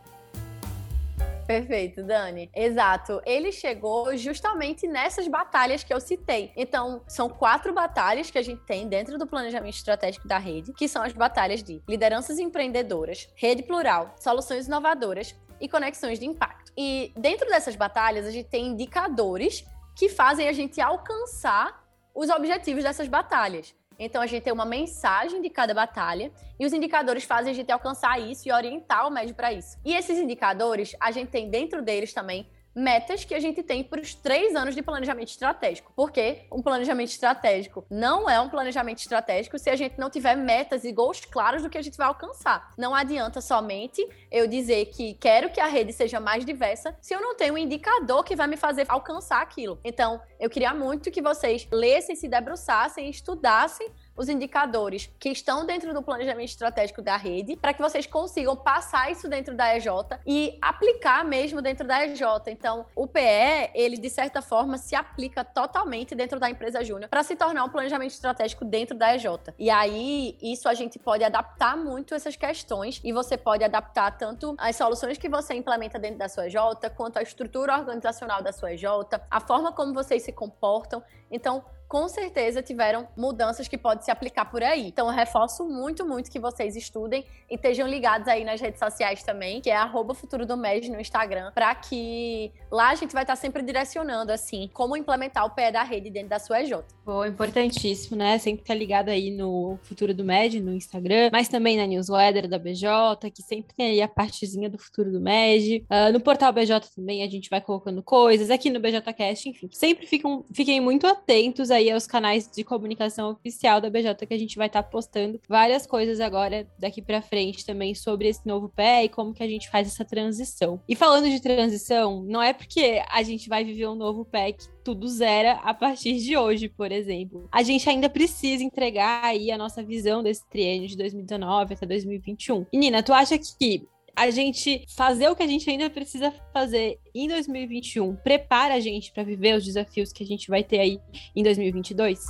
Perfeito, 1.47 2.03
Dani. 2.03 2.51
Exato. 2.55 3.23
Ele 3.25 3.53
chegou 3.53 4.15
justamente 4.17 4.87
nessas 4.87 5.27
batalhas 5.29 5.83
que 5.83 5.95
eu 5.95 6.01
citei. 6.01 6.53
Então, 6.57 7.01
são 7.07 7.29
quatro 7.29 7.73
batalhas 7.73 8.31
que 8.31 8.37
a 8.37 8.43
gente 8.43 8.61
tem 8.65 8.87
dentro 8.89 9.17
do 9.17 9.27
planejamento 9.27 9.77
estratégico 9.77 10.29
da 10.29 10.39
rede, 10.39 10.73
que 10.75 10.89
são 10.89 11.03
as 11.03 11.13
batalhas 11.13 11.63
de 11.63 11.81
lideranças 11.89 12.39
empreendedoras, 12.39 13.29
rede 13.35 13.63
plural, 13.63 14.15
soluções 14.19 14.67
inovadoras 14.67 15.35
e 15.61 15.69
conexões 15.69 16.19
de 16.19 16.27
impacto. 16.27 16.71
E 16.77 17.13
dentro 17.17 17.49
dessas 17.49 17.77
batalhas, 17.77 18.27
a 18.27 18.31
gente 18.31 18.49
tem 18.49 18.67
indicadores 18.67 19.65
que 19.97 20.11
fazem 20.11 20.49
a 20.49 20.53
gente 20.53 20.81
alcançar 20.81 21.83
os 22.15 22.29
objetivos 22.29 22.83
dessas 22.83 23.09
batalhas. 23.09 23.75
Então 23.99 24.21
a 24.21 24.27
gente 24.27 24.43
tem 24.43 24.53
uma 24.53 24.65
mensagem 24.65 25.41
de 25.41 25.49
cada 25.49 25.73
batalha 25.73 26.31
e 26.59 26.67
os 26.67 26.73
indicadores 26.73 27.25
fazem 27.25 27.53
a 27.53 27.55
gente 27.55 27.73
alcançar 27.73 28.21
isso 28.21 28.49
e 28.49 28.53
orientar 28.53 29.07
o 29.07 29.11
médio 29.11 29.35
para 29.35 29.53
isso. 29.53 29.79
E 29.85 29.95
esses 29.95 30.19
indicadores, 30.19 30.95
a 31.01 31.11
gente 31.11 31.29
tem 31.29 31.49
dentro 31.49 31.83
deles 31.83 32.13
também 32.13 32.47
metas 32.77 33.25
que 33.25 33.35
a 33.35 33.41
gente 33.41 33.63
tem 33.63 33.83
para 33.83 34.03
os 34.03 34.15
três 34.15 34.55
anos 34.55 34.75
de 34.75 34.83
planejamento 34.83 35.29
estratégico. 35.29 35.91
Porque 35.97 36.43
um 36.53 36.61
planejamento 36.61 37.09
estratégico 37.09 37.87
não 37.89 38.29
é 38.29 38.39
um 38.39 38.51
planejamento 38.51 38.99
estratégico 38.99 39.59
se 39.59 39.71
a 39.71 39.77
gente 39.77 39.99
não 39.99 40.11
tiver 40.11 40.37
metas 40.37 40.85
e 40.85 40.93
goals 40.93 41.25
claros 41.25 41.63
do 41.63 41.71
que 41.71 41.79
a 41.79 41.83
gente 41.83 41.97
vai 41.97 42.07
alcançar. 42.07 42.75
Não 42.77 42.95
adianta 42.95 43.41
somente 43.41 44.07
eu 44.31 44.47
dizer 44.47 44.87
que 44.87 45.15
quero 45.15 45.51
que 45.51 45.61
a 45.61 45.67
rede 45.67 45.93
seja 45.93 46.21
mais 46.21 46.45
diversa 46.45 46.95
se 47.01 47.15
eu 47.15 47.21
não 47.21 47.35
tenho 47.35 47.55
um 47.55 47.59
indicador 47.59 48.23
que 48.23 48.37
vai 48.37 48.47
me 48.47 48.59
fazer 48.59 48.85
alcançar 48.89 49.41
aquilo. 49.41 49.81
Então, 49.83 50.21
eu 50.39 50.51
queria 50.51 50.75
muito 50.75 51.11
que 51.11 51.23
vocês 51.23 51.67
lessem, 51.73 52.15
se 52.15 52.29
debruçassem, 52.29 53.09
estudassem 53.09 53.91
os 54.17 54.29
indicadores 54.29 55.11
que 55.19 55.29
estão 55.29 55.67
dentro 55.67 55.93
do 55.93 56.03
planejamento 56.03 56.49
estratégico 56.49 57.03
da 57.03 57.17
rede, 57.17 57.57
para 57.57 57.75
que 57.75 57.83
vocês 57.83 58.07
consigam 58.07 58.57
passar 58.57 59.11
isso 59.11 59.29
dentro 59.29 59.55
da 59.55 59.77
EJ 59.77 59.87
e 60.27 60.59
aplicar 60.61 61.25
mesmo 61.25 61.61
dentro 61.61 61.87
da 61.87 62.05
EJ. 62.05 62.23
Então, 62.49 62.87
o 62.95 63.07
PE, 63.07 63.71
ele 63.75 63.97
de 63.97 64.09
certa 64.09 64.41
forma 64.41 64.79
se 64.79 64.95
aplica 64.95 65.45
totalmente 65.45 66.15
dentro 66.15 66.41
da 66.41 66.49
empresa 66.49 66.83
júnior 66.85 67.09
para 67.09 67.23
se 67.23 67.37
tornar 67.37 67.65
um 67.65 67.69
planejamento 67.69 68.13
estratégico 68.13 68.65
dentro 68.65 68.97
da 68.97 69.15
EJ. 69.15 69.27
E 69.59 69.71
aí, 69.71 70.37
isso 70.41 70.69
a 70.69 70.75
gente 70.75 70.99
pode 70.99 71.25
adaptar 71.25 71.77
muito 71.77 72.15
essas 72.15 72.37
questões 72.37 73.01
e 73.05 73.13
você 73.13 73.37
pode 73.37 73.65
adaptar 73.65 74.17
tanto 74.17 74.55
as 74.59 74.77
soluções 74.77 75.19
que 75.19 75.29
você 75.29 75.55
implementa 75.55 75.99
dentro 75.99 76.19
da 76.19 76.29
sua 76.29 76.47
EJ, 76.47 76.57
quanto 76.97 77.19
a 77.19 77.23
estrutura 77.23 77.77
organizacional 77.79 78.43
da 78.43 78.53
sua 78.53 78.73
EJ, 78.73 78.85
a 79.31 79.41
forma 79.41 79.73
como 79.73 79.93
vocês 79.93 80.23
se 80.23 80.33
comportam. 80.33 81.03
Então, 81.31 81.65
com 81.89 82.09
certeza 82.09 82.63
tiveram 82.63 83.09
mudanças 83.17 83.69
que 83.69 83.79
podem 83.79 84.05
se 84.05 84.11
aplicar 84.11 84.47
por 84.47 84.63
aí. 84.63 84.89
Então, 84.89 85.07
eu 85.07 85.13
reforço 85.13 85.65
muito, 85.65 86.07
muito 86.07 86.31
que 86.31 86.39
vocês 86.39 86.77
estudem 86.77 87.25
e 87.51 87.55
estejam 87.55 87.87
ligados 87.87 88.29
aí 88.29 88.45
nas 88.45 88.61
redes 88.61 88.79
sociais 88.79 89.23
também, 89.23 89.61
que 89.61 89.71
é 89.71 89.77
Futuro 90.17 90.47
do 90.47 90.57
MES 90.57 90.89
no 90.89 91.01
Instagram, 91.01 91.53
para 91.53 91.75
que 91.75 92.51
lá 92.71 92.91
a 92.91 92.95
gente 92.95 93.13
vai 93.13 93.23
estar 93.23 93.37
sempre 93.37 93.63
direcionando, 93.63 94.33
assim, 94.33 94.69
como 94.73 94.97
implementar 94.97 95.45
o 95.45 95.51
pé 95.51 95.71
da 95.71 95.83
rede 95.83 96.11
dentro 96.11 96.31
da 96.31 96.39
sua 96.39 96.63
EJ. 96.63 96.79
Bom, 97.05 97.25
importantíssimo, 97.25 98.17
né? 98.17 98.39
Sempre 98.39 98.63
estar 98.63 98.75
ligado 98.75 99.09
aí 99.11 99.31
no 99.31 99.79
Futuro 99.83 100.13
do 100.13 100.25
MED, 100.25 100.61
no 100.61 100.73
Instagram, 100.73 101.31
mas 101.33 101.49
também 101.49 101.77
na 101.77 101.87
newsletter 101.87 102.49
da 102.49 102.59
BJ, 102.59 103.31
que 103.33 103.43
sempre 103.43 103.75
tem 103.77 103.91
aí 103.91 104.03
a 104.03 104.09
partezinha 104.09 104.69
do 104.69 104.79
Futuro 104.79 105.13
do 105.13 105.21
MED. 105.21 105.85
Uh, 105.91 106.13
no 106.13 106.21
portal 106.21 106.53
BJ 106.53 106.89
também 106.95 107.23
a 107.23 107.29
gente 107.29 107.49
vai 107.49 107.61
colocando 107.61 108.03
coisas, 108.03 108.51
aqui 108.51 108.71
no 108.71 108.81
BJCast, 108.81 109.49
enfim. 109.49 109.69
Sempre 109.71 110.07
fiquem, 110.07 110.45
fiquem 110.53 110.81
muito 110.81 111.07
atentos 111.07 111.71
aí 111.77 111.91
aos 111.91 112.07
canais 112.07 112.51
de 112.51 112.65
comunicação 112.65 113.31
oficial 113.31 113.81
da 113.81 113.91
BJ 113.91 114.27
que 114.27 114.35
a 114.35 114.39
gente 114.39 114.57
vai 114.57 114.67
estar 114.67 114.83
tá 114.83 114.89
postando 114.89 115.41
várias 115.49 115.87
coisas 115.87 116.21
agora 116.21 116.67
daqui 116.79 117.01
para 117.01 117.23
frente 117.23 117.65
também 117.65 117.95
sobre 117.95 118.29
esse 118.29 118.47
novo 118.47 118.69
pé 118.69 119.05
e 119.05 119.09
como 119.09 119.33
que 119.33 119.43
a 119.43 119.49
gente 119.49 119.71
faz 119.71 119.87
essa 119.87 120.05
transição. 120.05 120.81
E 120.89 120.97
falando 120.97 121.29
de 121.29 121.41
transição, 121.41 122.23
não 122.25 122.43
é 122.43 122.53
porque 122.53 123.03
a 123.09 123.23
gente 123.23 123.49
vai 123.49 123.65
viver 123.65 123.87
um 123.87 123.95
novo 123.95 124.25
pé 124.25 124.53
que 124.53 124.65
tudo 124.85 125.09
zera 125.09 125.55
a 125.65 125.75
partir 125.75 126.19
de 126.19 126.37
hoje, 126.37 126.69
por 126.69 126.93
exemplo. 126.93 127.49
A 127.51 127.63
gente 127.63 127.89
ainda 127.89 128.09
precisa 128.09 128.63
entregar 128.63 129.25
aí 129.25 129.51
a 129.51 129.59
nossa 129.59 129.83
visão 129.83 130.23
desse 130.23 130.49
triênio 130.49 130.89
de 130.89 130.97
2019 130.97 131.75
até 131.75 131.87
2021. 131.87 132.67
E 132.73 132.79
Nina, 132.79 133.03
tu 133.03 133.13
acha 133.13 133.37
que 133.37 133.87
a 134.17 134.31
gente 134.31 134.85
fazer 134.97 135.29
o 135.29 135.37
que 135.37 135.43
a 135.43 135.47
gente 135.47 135.69
ainda 135.69 135.91
precisa 135.91 136.33
fazer 136.53 136.99
em 137.15 137.29
2021 137.29 138.17
prepara 138.17 138.75
a 138.75 138.81
gente 138.81 139.13
para 139.13 139.23
viver 139.23 139.55
os 139.55 139.65
desafios 139.65 140.13
que 140.13 140.25
a 140.25 140.27
gente 140.27 140.49
vai 140.49 140.65
ter 140.65 140.81
aí 140.81 140.99
em 141.35 141.43
2022? 141.43 142.25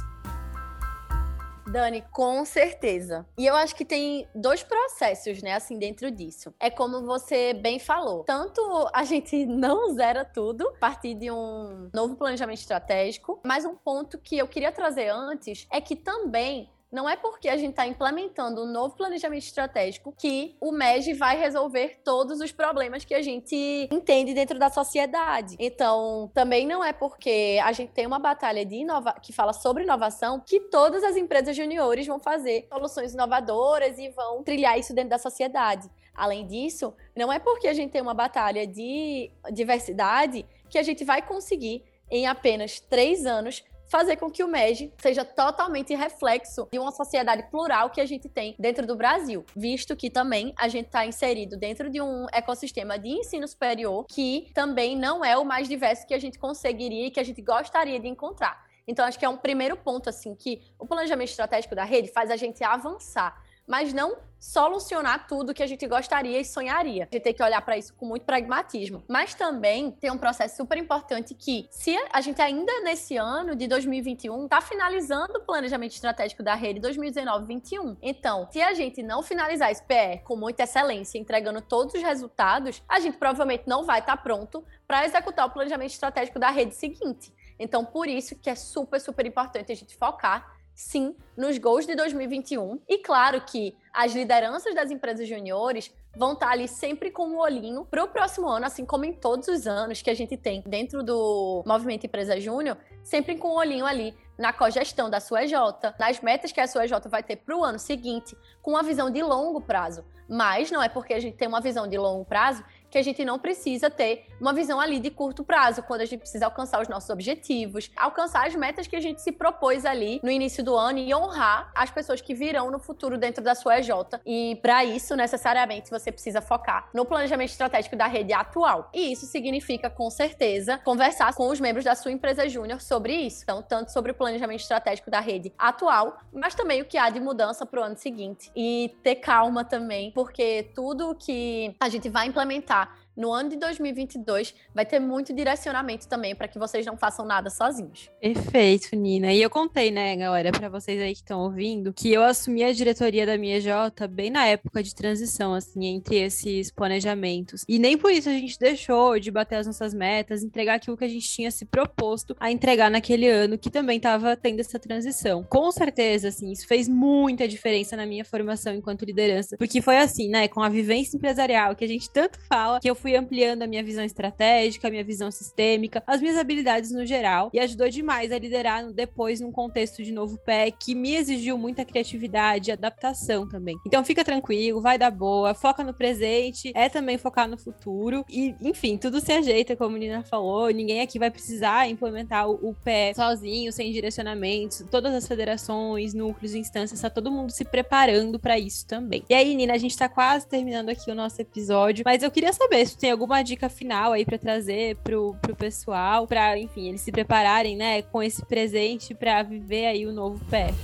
Dani, 1.68 2.02
com 2.12 2.44
certeza. 2.44 3.26
E 3.36 3.44
eu 3.44 3.54
acho 3.54 3.74
que 3.74 3.84
tem 3.84 4.26
dois 4.34 4.62
processos, 4.62 5.42
né, 5.42 5.52
assim, 5.52 5.78
dentro 5.78 6.10
disso. 6.10 6.54
É 6.60 6.70
como 6.70 7.04
você 7.04 7.52
bem 7.52 7.78
falou. 7.78 8.22
Tanto 8.24 8.60
a 8.92 9.04
gente 9.04 9.44
não 9.46 9.92
zera 9.92 10.24
tudo 10.24 10.68
a 10.68 10.78
partir 10.78 11.14
de 11.14 11.30
um 11.30 11.90
novo 11.92 12.14
planejamento 12.16 12.60
estratégico, 12.60 13.40
mas 13.44 13.64
um 13.64 13.74
ponto 13.74 14.16
que 14.18 14.38
eu 14.38 14.46
queria 14.46 14.70
trazer 14.70 15.08
antes 15.08 15.66
é 15.70 15.80
que 15.80 15.96
também 15.96 16.70
não 16.90 17.08
é 17.08 17.16
porque 17.16 17.48
a 17.48 17.56
gente 17.56 17.70
está 17.70 17.86
implementando 17.86 18.62
um 18.62 18.66
novo 18.66 18.96
planejamento 18.96 19.42
estratégico 19.42 20.14
que 20.16 20.56
o 20.60 20.70
MEG 20.70 21.14
vai 21.14 21.36
resolver 21.36 22.00
todos 22.04 22.40
os 22.40 22.52
problemas 22.52 23.04
que 23.04 23.14
a 23.14 23.22
gente 23.22 23.88
entende 23.90 24.32
dentro 24.32 24.58
da 24.58 24.70
sociedade. 24.70 25.56
Então, 25.58 26.30
também 26.32 26.66
não 26.66 26.82
é 26.82 26.92
porque 26.92 27.60
a 27.62 27.72
gente 27.72 27.92
tem 27.92 28.06
uma 28.06 28.18
batalha 28.18 28.64
de 28.64 28.76
inova 28.76 29.12
que 29.20 29.32
fala 29.32 29.52
sobre 29.52 29.82
inovação 29.82 30.40
que 30.40 30.60
todas 30.60 31.02
as 31.02 31.16
empresas 31.16 31.56
juniores 31.56 32.06
vão 32.06 32.20
fazer 32.20 32.66
soluções 32.72 33.14
inovadoras 33.14 33.98
e 33.98 34.08
vão 34.10 34.42
trilhar 34.42 34.78
isso 34.78 34.94
dentro 34.94 35.10
da 35.10 35.18
sociedade. 35.18 35.90
Além 36.14 36.46
disso, 36.46 36.94
não 37.14 37.32
é 37.32 37.38
porque 37.38 37.68
a 37.68 37.74
gente 37.74 37.90
tem 37.90 38.00
uma 38.00 38.14
batalha 38.14 38.66
de 38.66 39.30
diversidade 39.52 40.46
que 40.70 40.78
a 40.78 40.82
gente 40.82 41.04
vai 41.04 41.20
conseguir, 41.20 41.84
em 42.10 42.26
apenas 42.26 42.80
três 42.80 43.26
anos, 43.26 43.64
fazer 43.88 44.16
com 44.16 44.30
que 44.30 44.42
o 44.42 44.48
MEG 44.48 44.92
seja 44.98 45.24
totalmente 45.24 45.94
reflexo 45.94 46.68
de 46.70 46.78
uma 46.78 46.92
sociedade 46.92 47.44
plural 47.50 47.90
que 47.90 48.00
a 48.00 48.06
gente 48.06 48.28
tem 48.28 48.54
dentro 48.58 48.86
do 48.86 48.96
Brasil, 48.96 49.44
visto 49.54 49.96
que 49.96 50.10
também 50.10 50.52
a 50.56 50.68
gente 50.68 50.86
está 50.86 51.06
inserido 51.06 51.56
dentro 51.56 51.90
de 51.90 52.00
um 52.00 52.26
ecossistema 52.32 52.98
de 52.98 53.08
ensino 53.08 53.46
superior 53.46 54.04
que 54.06 54.50
também 54.54 54.96
não 54.96 55.24
é 55.24 55.36
o 55.36 55.44
mais 55.44 55.68
diverso 55.68 56.06
que 56.06 56.14
a 56.14 56.18
gente 56.18 56.38
conseguiria 56.38 57.06
e 57.06 57.10
que 57.10 57.20
a 57.20 57.24
gente 57.24 57.42
gostaria 57.42 57.98
de 57.98 58.08
encontrar. 58.08 58.64
Então, 58.88 59.04
acho 59.04 59.18
que 59.18 59.24
é 59.24 59.28
um 59.28 59.36
primeiro 59.36 59.76
ponto, 59.76 60.08
assim, 60.08 60.34
que 60.34 60.60
o 60.78 60.86
planejamento 60.86 61.30
estratégico 61.30 61.74
da 61.74 61.82
rede 61.82 62.08
faz 62.08 62.30
a 62.30 62.36
gente 62.36 62.62
avançar 62.62 63.36
mas 63.66 63.92
não 63.92 64.16
solucionar 64.46 65.26
tudo 65.26 65.52
que 65.52 65.62
a 65.62 65.66
gente 65.66 65.86
gostaria 65.88 66.40
e 66.40 66.44
sonharia. 66.44 67.08
A 67.10 67.14
gente 67.14 67.22
tem 67.22 67.34
que 67.34 67.42
olhar 67.42 67.60
para 67.62 67.76
isso 67.76 67.92
com 67.94 68.06
muito 68.06 68.24
pragmatismo. 68.24 69.02
Mas 69.08 69.34
também 69.34 69.90
tem 69.90 70.10
um 70.10 70.16
processo 70.16 70.56
super 70.56 70.78
importante 70.78 71.34
que, 71.34 71.66
se 71.70 71.96
a 72.12 72.20
gente 72.20 72.40
ainda 72.40 72.80
nesse 72.82 73.16
ano 73.16 73.56
de 73.56 73.66
2021 73.66 74.44
está 74.44 74.60
finalizando 74.60 75.38
o 75.38 75.40
planejamento 75.40 75.92
estratégico 75.92 76.44
da 76.44 76.54
rede 76.54 76.80
2019-21, 76.80 77.96
então, 78.00 78.48
se 78.52 78.62
a 78.62 78.72
gente 78.72 79.02
não 79.02 79.20
finalizar 79.20 79.70
esse 79.72 79.82
PE 79.82 80.22
com 80.24 80.36
muita 80.36 80.62
excelência, 80.62 81.18
entregando 81.18 81.60
todos 81.60 81.94
os 81.94 82.02
resultados, 82.02 82.82
a 82.88 83.00
gente 83.00 83.18
provavelmente 83.18 83.64
não 83.66 83.84
vai 83.84 83.98
estar 83.98 84.16
tá 84.16 84.22
pronto 84.22 84.64
para 84.86 85.04
executar 85.04 85.46
o 85.46 85.50
planejamento 85.50 85.90
estratégico 85.90 86.38
da 86.38 86.50
rede 86.50 86.74
seguinte. 86.74 87.34
Então, 87.58 87.84
por 87.84 88.06
isso 88.06 88.36
que 88.36 88.48
é 88.48 88.54
super, 88.54 89.00
super 89.00 89.26
importante 89.26 89.72
a 89.72 89.74
gente 89.74 89.96
focar 89.96 90.55
sim, 90.76 91.16
nos 91.34 91.56
gols 91.56 91.86
de 91.86 91.96
2021. 91.96 92.78
E 92.86 92.98
claro 92.98 93.40
que 93.40 93.74
as 93.92 94.14
lideranças 94.14 94.74
das 94.74 94.90
empresas 94.90 95.26
juniores 95.26 95.90
vão 96.14 96.34
estar 96.34 96.50
ali 96.50 96.68
sempre 96.68 97.10
com 97.10 97.26
um 97.26 97.38
olhinho 97.38 97.84
para 97.84 98.04
o 98.04 98.08
próximo 98.08 98.46
ano, 98.46 98.66
assim 98.66 98.84
como 98.84 99.04
em 99.04 99.12
todos 99.12 99.48
os 99.48 99.66
anos 99.66 100.02
que 100.02 100.10
a 100.10 100.14
gente 100.14 100.36
tem 100.36 100.62
dentro 100.66 101.02
do 101.02 101.62
Movimento 101.66 102.04
Empresa 102.04 102.38
Júnior, 102.38 102.76
sempre 103.02 103.36
com 103.36 103.48
um 103.48 103.56
olhinho 103.56 103.86
ali 103.86 104.14
na 104.38 104.52
cogestão 104.52 105.08
da 105.08 105.18
sua 105.18 105.44
EJ, 105.44 105.54
nas 105.98 106.20
metas 106.20 106.52
que 106.52 106.60
a 106.60 106.66
sua 106.66 106.84
EJ 106.84 106.92
vai 107.08 107.22
ter 107.22 107.36
para 107.36 107.56
o 107.56 107.64
ano 107.64 107.78
seguinte, 107.78 108.36
com 108.60 108.72
uma 108.72 108.82
visão 108.82 109.10
de 109.10 109.22
longo 109.22 109.60
prazo. 109.60 110.04
Mas 110.28 110.70
não 110.70 110.82
é 110.82 110.88
porque 110.88 111.14
a 111.14 111.20
gente 111.20 111.36
tem 111.36 111.48
uma 111.48 111.60
visão 111.60 111.86
de 111.86 111.96
longo 111.96 112.24
prazo 112.24 112.62
que 112.96 113.00
a 113.00 113.04
gente 113.04 113.26
não 113.26 113.38
precisa 113.38 113.90
ter 113.90 114.24
uma 114.40 114.54
visão 114.54 114.80
ali 114.80 114.98
de 114.98 115.10
curto 115.10 115.44
prazo, 115.44 115.82
quando 115.82 116.00
a 116.00 116.06
gente 116.06 116.20
precisa 116.20 116.46
alcançar 116.46 116.80
os 116.80 116.88
nossos 116.88 117.10
objetivos, 117.10 117.90
alcançar 117.94 118.46
as 118.46 118.54
metas 118.54 118.86
que 118.86 118.96
a 118.96 119.00
gente 119.00 119.20
se 119.20 119.30
propôs 119.30 119.84
ali 119.84 120.18
no 120.22 120.30
início 120.30 120.64
do 120.64 120.74
ano 120.74 120.98
e 120.98 121.14
honrar 121.14 121.70
as 121.74 121.90
pessoas 121.90 122.22
que 122.22 122.32
virão 122.32 122.70
no 122.70 122.78
futuro 122.78 123.18
dentro 123.18 123.44
da 123.44 123.54
sua 123.54 123.80
EJ. 123.80 123.90
E 124.24 124.58
para 124.62 124.82
isso, 124.82 125.14
necessariamente, 125.14 125.90
você 125.90 126.10
precisa 126.10 126.40
focar 126.40 126.88
no 126.94 127.04
planejamento 127.04 127.50
estratégico 127.50 127.96
da 127.96 128.06
rede 128.06 128.32
atual. 128.32 128.88
E 128.94 129.12
isso 129.12 129.26
significa, 129.26 129.90
com 129.90 130.08
certeza, 130.08 130.78
conversar 130.78 131.34
com 131.34 131.48
os 131.48 131.60
membros 131.60 131.84
da 131.84 131.94
sua 131.94 132.12
empresa 132.12 132.48
júnior 132.48 132.80
sobre 132.80 133.12
isso. 133.12 133.42
Então, 133.42 133.60
tanto 133.60 133.92
sobre 133.92 134.12
o 134.12 134.14
planejamento 134.14 134.60
estratégico 134.60 135.10
da 135.10 135.20
rede 135.20 135.52
atual, 135.58 136.16
mas 136.32 136.54
também 136.54 136.80
o 136.80 136.86
que 136.86 136.96
há 136.96 137.10
de 137.10 137.20
mudança 137.20 137.66
para 137.66 137.78
o 137.78 137.84
ano 137.84 137.96
seguinte. 137.98 138.50
E 138.56 138.96
ter 139.02 139.16
calma 139.16 139.66
também, 139.66 140.12
porque 140.12 140.70
tudo 140.74 141.14
que 141.14 141.76
a 141.78 141.90
gente 141.90 142.08
vai 142.08 142.26
implementar 142.26 142.85
다 142.86 143.05
no 143.16 143.32
ano 143.32 143.50
de 143.50 143.56
2022 143.56 144.54
vai 144.74 144.84
ter 144.84 144.98
muito 144.98 145.32
direcionamento 145.32 146.06
também 146.08 146.34
para 146.34 146.48
que 146.48 146.58
vocês 146.58 146.84
não 146.84 146.96
façam 146.96 147.24
nada 147.24 147.50
sozinhos. 147.50 148.10
Perfeito, 148.20 148.94
Nina. 148.94 149.32
E 149.32 149.40
eu 149.40 149.50
contei, 149.50 149.90
né, 149.90 150.14
galera, 150.16 150.52
para 150.52 150.68
vocês 150.68 151.00
aí 151.00 151.12
que 151.12 151.20
estão 151.20 151.40
ouvindo, 151.40 151.92
que 151.92 152.12
eu 152.12 152.22
assumi 152.22 152.62
a 152.62 152.72
diretoria 152.72 153.24
da 153.24 153.38
minha 153.38 153.60
J 153.60 154.06
bem 154.08 154.30
na 154.30 154.46
época 154.46 154.82
de 154.82 154.94
transição, 154.94 155.54
assim, 155.54 155.86
entre 155.86 156.16
esses 156.16 156.70
planejamentos. 156.70 157.64
E 157.68 157.78
nem 157.78 157.96
por 157.96 158.10
isso 158.10 158.28
a 158.28 158.32
gente 158.32 158.58
deixou 158.58 159.18
de 159.18 159.30
bater 159.30 159.56
as 159.56 159.66
nossas 159.66 159.94
metas, 159.94 160.42
entregar 160.42 160.74
aquilo 160.74 160.96
que 160.96 161.04
a 161.04 161.08
gente 161.08 161.28
tinha 161.28 161.50
se 161.50 161.64
proposto 161.64 162.36
a 162.38 162.50
entregar 162.50 162.90
naquele 162.90 163.28
ano 163.28 163.58
que 163.58 163.70
também 163.70 163.96
estava 163.96 164.36
tendo 164.36 164.60
essa 164.60 164.78
transição. 164.78 165.44
Com 165.44 165.70
certeza, 165.72 166.28
assim, 166.28 166.50
isso 166.50 166.66
fez 166.66 166.88
muita 166.88 167.48
diferença 167.48 167.96
na 167.96 168.06
minha 168.06 168.24
formação 168.24 168.74
enquanto 168.74 169.04
liderança, 169.04 169.56
porque 169.56 169.80
foi 169.80 169.98
assim, 169.98 170.28
né, 170.28 170.48
com 170.48 170.62
a 170.62 170.68
vivência 170.68 171.16
empresarial 171.16 171.74
que 171.74 171.84
a 171.84 171.88
gente 171.88 172.10
tanto 172.10 172.38
fala, 172.48 172.80
que 172.80 172.90
eu 172.90 172.94
fui 172.94 173.05
fui 173.06 173.14
ampliando 173.14 173.62
a 173.62 173.68
minha 173.68 173.84
visão 173.84 174.02
estratégica, 174.02 174.88
a 174.88 174.90
minha 174.90 175.04
visão 175.04 175.30
sistêmica, 175.30 176.02
as 176.08 176.20
minhas 176.20 176.36
habilidades 176.36 176.90
no 176.90 177.06
geral 177.06 177.50
e 177.54 177.60
ajudou 177.60 177.88
demais 177.88 178.32
a 178.32 178.38
liderar 178.38 178.84
depois 178.92 179.40
num 179.40 179.52
contexto 179.52 180.02
de 180.02 180.10
novo 180.10 180.36
pé 180.38 180.72
que 180.72 180.92
me 180.92 181.14
exigiu 181.14 181.56
muita 181.56 181.84
criatividade 181.84 182.68
e 182.68 182.72
adaptação 182.72 183.48
também. 183.48 183.76
Então 183.86 184.04
fica 184.04 184.24
tranquilo, 184.24 184.80
vai 184.80 184.98
dar 184.98 185.12
boa, 185.12 185.54
foca 185.54 185.84
no 185.84 185.94
presente, 185.94 186.72
é 186.74 186.88
também 186.88 187.16
focar 187.16 187.48
no 187.48 187.56
futuro 187.56 188.24
e, 188.28 188.56
enfim, 188.60 188.98
tudo 188.98 189.20
se 189.20 189.30
ajeita, 189.30 189.76
como 189.76 189.94
a 189.94 189.98
Nina 190.00 190.24
falou, 190.24 190.68
ninguém 190.70 191.00
aqui 191.00 191.16
vai 191.16 191.30
precisar 191.30 191.88
implementar 191.88 192.50
o, 192.50 192.74
pé 192.74 193.14
sozinho, 193.14 193.72
sem 193.72 193.92
direcionamentos, 193.92 194.84
todas 194.90 195.14
as 195.14 195.28
federações, 195.28 196.12
núcleos, 196.12 196.56
instâncias, 196.56 197.00
tá 197.00 197.08
todo 197.08 197.30
mundo 197.30 197.52
se 197.52 197.64
preparando 197.64 198.40
para 198.40 198.58
isso 198.58 198.84
também. 198.84 199.22
E 199.30 199.34
aí, 199.34 199.54
Nina, 199.54 199.74
a 199.74 199.78
gente 199.78 199.96
tá 199.96 200.08
quase 200.08 200.48
terminando 200.48 200.88
aqui 200.88 201.08
o 201.08 201.14
nosso 201.14 201.40
episódio, 201.40 202.02
mas 202.04 202.24
eu 202.24 202.32
queria 202.32 202.52
saber 202.52 202.84
se 202.86 202.95
tem 202.98 203.10
alguma 203.10 203.42
dica 203.42 203.68
final 203.68 204.12
aí 204.12 204.24
para 204.24 204.38
trazer 204.38 204.96
pro, 204.96 205.36
pro 205.42 205.54
pessoal, 205.54 206.26
para, 206.26 206.58
enfim, 206.58 206.88
eles 206.88 207.00
se 207.00 207.12
prepararem, 207.12 207.76
né, 207.76 208.02
com 208.02 208.22
esse 208.22 208.44
presente 208.44 209.14
para 209.14 209.42
viver 209.42 209.86
aí 209.86 210.06
o 210.06 210.12
novo 210.12 210.42
pé. 210.46 210.74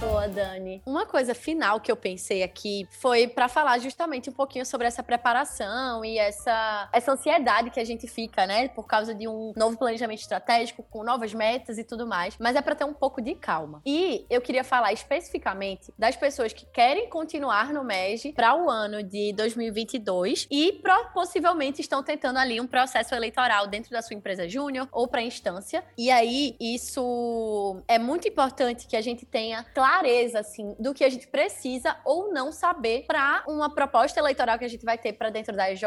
Boa, 0.00 0.26
Dani. 0.26 0.82
Uma 0.86 1.04
coisa 1.04 1.34
final 1.34 1.78
que 1.78 1.92
eu 1.92 1.96
pensei 1.96 2.42
aqui 2.42 2.88
foi 2.90 3.28
para 3.28 3.48
falar 3.48 3.78
justamente 3.78 4.30
um 4.30 4.32
pouquinho 4.32 4.64
sobre 4.64 4.86
essa 4.86 5.02
preparação 5.02 6.02
e 6.02 6.16
essa, 6.16 6.88
essa 6.90 7.12
ansiedade 7.12 7.68
que 7.68 7.78
a 7.78 7.84
gente 7.84 8.08
fica, 8.08 8.46
né, 8.46 8.68
por 8.68 8.86
causa 8.86 9.14
de 9.14 9.28
um 9.28 9.52
novo 9.54 9.76
planejamento 9.76 10.20
estratégico 10.20 10.82
com 10.84 11.04
novas 11.04 11.34
metas 11.34 11.76
e 11.76 11.84
tudo 11.84 12.06
mais, 12.06 12.34
mas 12.40 12.56
é 12.56 12.62
para 12.62 12.74
ter 12.74 12.84
um 12.84 12.94
pouco 12.94 13.20
de 13.20 13.34
calma. 13.34 13.82
E 13.84 14.24
eu 14.30 14.40
queria 14.40 14.64
falar 14.64 14.90
especificamente 14.90 15.92
das 15.98 16.16
pessoas 16.16 16.54
que 16.54 16.64
querem 16.64 17.10
continuar 17.10 17.70
no 17.70 17.84
MEG 17.84 18.32
para 18.32 18.54
o 18.54 18.70
ano 18.70 19.02
de 19.02 19.34
2022 19.34 20.48
e 20.50 20.80
possivelmente 21.12 21.82
estão 21.82 22.02
tentando 22.02 22.38
ali 22.38 22.58
um 22.58 22.66
processo 22.66 23.14
eleitoral 23.14 23.66
dentro 23.66 23.90
da 23.90 24.00
sua 24.00 24.16
empresa 24.16 24.48
júnior 24.48 24.88
ou 24.92 25.06
para 25.06 25.20
instância. 25.20 25.84
E 25.98 26.10
aí 26.10 26.56
isso 26.58 27.82
é 27.86 27.98
muito 27.98 28.26
importante 28.26 28.86
que 28.86 28.96
a 28.96 29.02
gente 29.02 29.26
tenha 29.26 29.62
claro 29.74 29.89
clareza, 29.90 30.38
assim, 30.38 30.76
do 30.78 30.94
que 30.94 31.02
a 31.02 31.08
gente 31.08 31.26
precisa 31.26 31.96
ou 32.04 32.32
não 32.32 32.52
saber 32.52 33.04
para 33.08 33.42
uma 33.48 33.74
proposta 33.74 34.20
eleitoral 34.20 34.56
que 34.56 34.64
a 34.64 34.68
gente 34.68 34.84
vai 34.84 34.96
ter 34.96 35.14
para 35.14 35.30
dentro 35.30 35.56
da 35.56 35.70
EJ 35.72 35.82